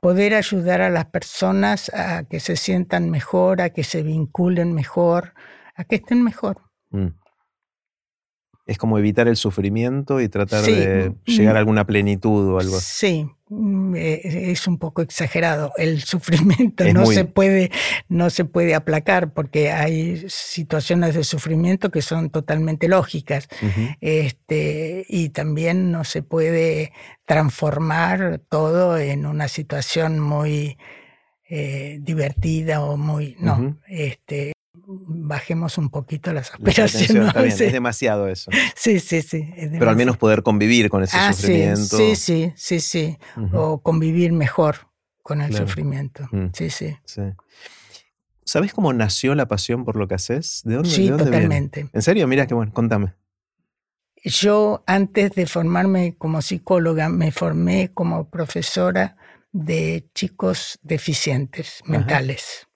[0.00, 5.32] Poder ayudar a las personas a que se sientan mejor, a que se vinculen mejor,
[5.76, 6.60] a que estén mejor.
[6.90, 7.08] Mm.
[8.66, 12.58] Es como evitar el sufrimiento y tratar Sí, de mm, llegar a alguna plenitud o
[12.58, 12.80] algo.
[12.80, 15.70] Sí, mm, eh, es un poco exagerado.
[15.76, 17.70] El sufrimiento Es no muy- se puede,
[18.08, 23.46] no se puede aplacar porque hay situaciones de sufrimiento que son totalmente lógicas.
[24.00, 26.92] Este, y también no se puede
[27.24, 30.76] transformar todo en una situación muy
[31.48, 33.36] eh, divertida o muy.
[33.38, 34.54] No, este,
[34.86, 37.32] bajemos un poquito las aspiraciones.
[37.34, 38.50] bien, Sí, es demasiado eso.
[38.76, 41.96] sí, sí, sí, es Pero al menos poder convivir con ese Ah, sufrimiento.
[41.96, 43.18] sí, sí, sí, sí.
[43.52, 44.88] O convivir mejor
[45.22, 45.66] con el Claro.
[45.66, 46.28] sufrimiento.
[46.30, 46.46] Mm.
[46.52, 46.96] Sí, sí.
[47.04, 47.22] Sí.
[48.44, 50.62] ¿Sabes cómo nació la pasión por lo que haces?
[50.64, 51.34] ¿De dónde, Sí, de dónde viene?
[51.46, 51.90] totalmente.
[51.92, 52.28] ¿En serio?
[52.28, 53.14] Mira qué bueno, contame.
[54.24, 59.16] Yo antes de formarme como psicóloga, me formé como profesora
[59.52, 61.90] de chicos deficientes Ajá.
[61.92, 62.68] mentales.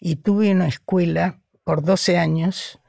[0.00, 2.80] Y tuve una escuela por 12 años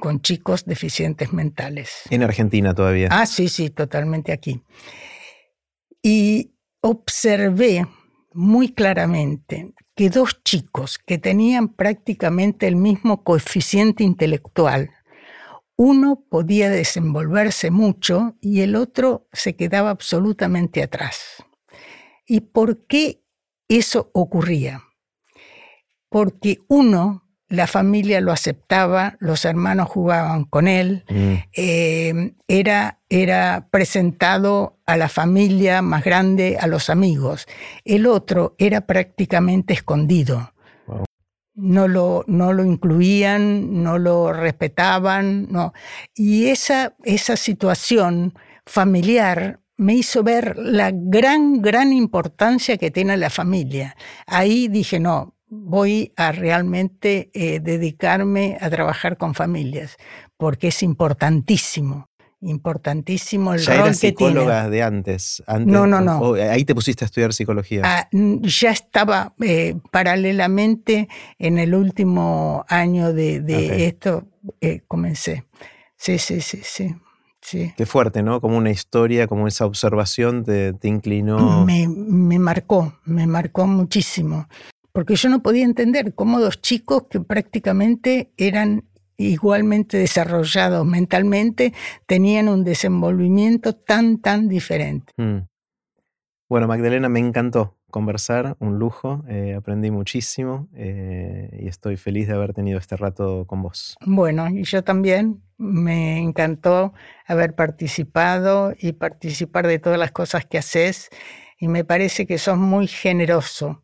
[0.00, 2.02] con chicos deficientes mentales.
[2.10, 3.08] En Argentina todavía.
[3.10, 4.62] Ah, sí, sí, totalmente aquí.
[6.02, 7.86] Y observé
[8.32, 14.90] muy claramente que dos chicos que tenían prácticamente el mismo coeficiente intelectual,
[15.76, 21.42] uno podía desenvolverse mucho y el otro se quedaba absolutamente atrás.
[22.26, 23.24] ¿Y por qué
[23.68, 24.82] eso ocurría?
[26.08, 33.66] Porque uno, la familia lo aceptaba, los hermanos jugaban con él, Mm, eh, era, era
[33.70, 37.46] presentado a la familia más grande, a los amigos.
[37.84, 40.52] El otro era prácticamente escondido.
[40.86, 41.04] Wow.
[41.54, 45.48] No lo, no lo incluían, no lo respetaban.
[45.50, 45.72] No.
[46.14, 48.34] Y esa, esa situación
[48.64, 53.96] familiar me hizo ver la gran, gran importancia que tiene la familia.
[54.26, 59.96] Ahí dije, no, voy a realmente eh, dedicarme a trabajar con familias,
[60.36, 62.08] porque es importantísimo,
[62.40, 64.32] importantísimo el ya rol eras que tiene.
[64.32, 65.66] psicóloga de antes, antes.
[65.66, 66.34] No, no, no.
[66.34, 67.82] ahí te pusiste a estudiar psicología.
[67.84, 74.28] Ah, ya estaba eh, paralelamente en el último año de, de esto,
[74.60, 75.44] eh, comencé.
[75.96, 76.94] Sí, sí, sí, sí.
[77.42, 77.74] sí.
[77.76, 78.40] Qué fuerte, ¿no?
[78.40, 81.66] Como una historia, como esa observación te, te inclinó.
[81.66, 84.48] Me, me marcó, me marcó muchísimo.
[84.92, 88.84] Porque yo no podía entender cómo dos chicos que prácticamente eran
[89.20, 91.74] igualmente desarrollados mentalmente
[92.06, 95.12] tenían un desenvolvimiento tan, tan diferente.
[95.16, 95.40] Mm.
[96.48, 102.34] Bueno, Magdalena, me encantó conversar, un lujo, eh, aprendí muchísimo eh, y estoy feliz de
[102.34, 103.96] haber tenido este rato con vos.
[104.04, 106.94] Bueno, y yo también me encantó
[107.26, 111.10] haber participado y participar de todas las cosas que haces
[111.58, 113.82] y me parece que sos muy generoso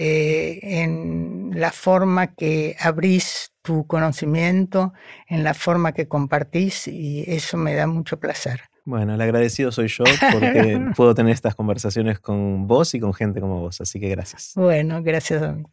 [0.00, 4.92] eh, en la forma que abrís tu conocimiento,
[5.28, 8.60] en la forma que compartís y eso me da mucho placer.
[8.84, 13.40] Bueno, el agradecido soy yo porque puedo tener estas conversaciones con vos y con gente
[13.40, 14.52] como vos, así que gracias.
[14.54, 15.64] Bueno, gracias a mí.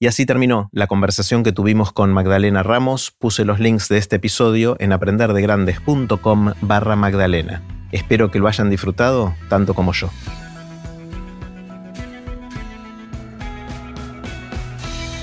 [0.00, 3.12] Y así terminó la conversación que tuvimos con Magdalena Ramos.
[3.12, 7.62] Puse los links de este episodio en aprenderdegrandes.com barra Magdalena.
[7.92, 10.10] Espero que lo hayan disfrutado tanto como yo.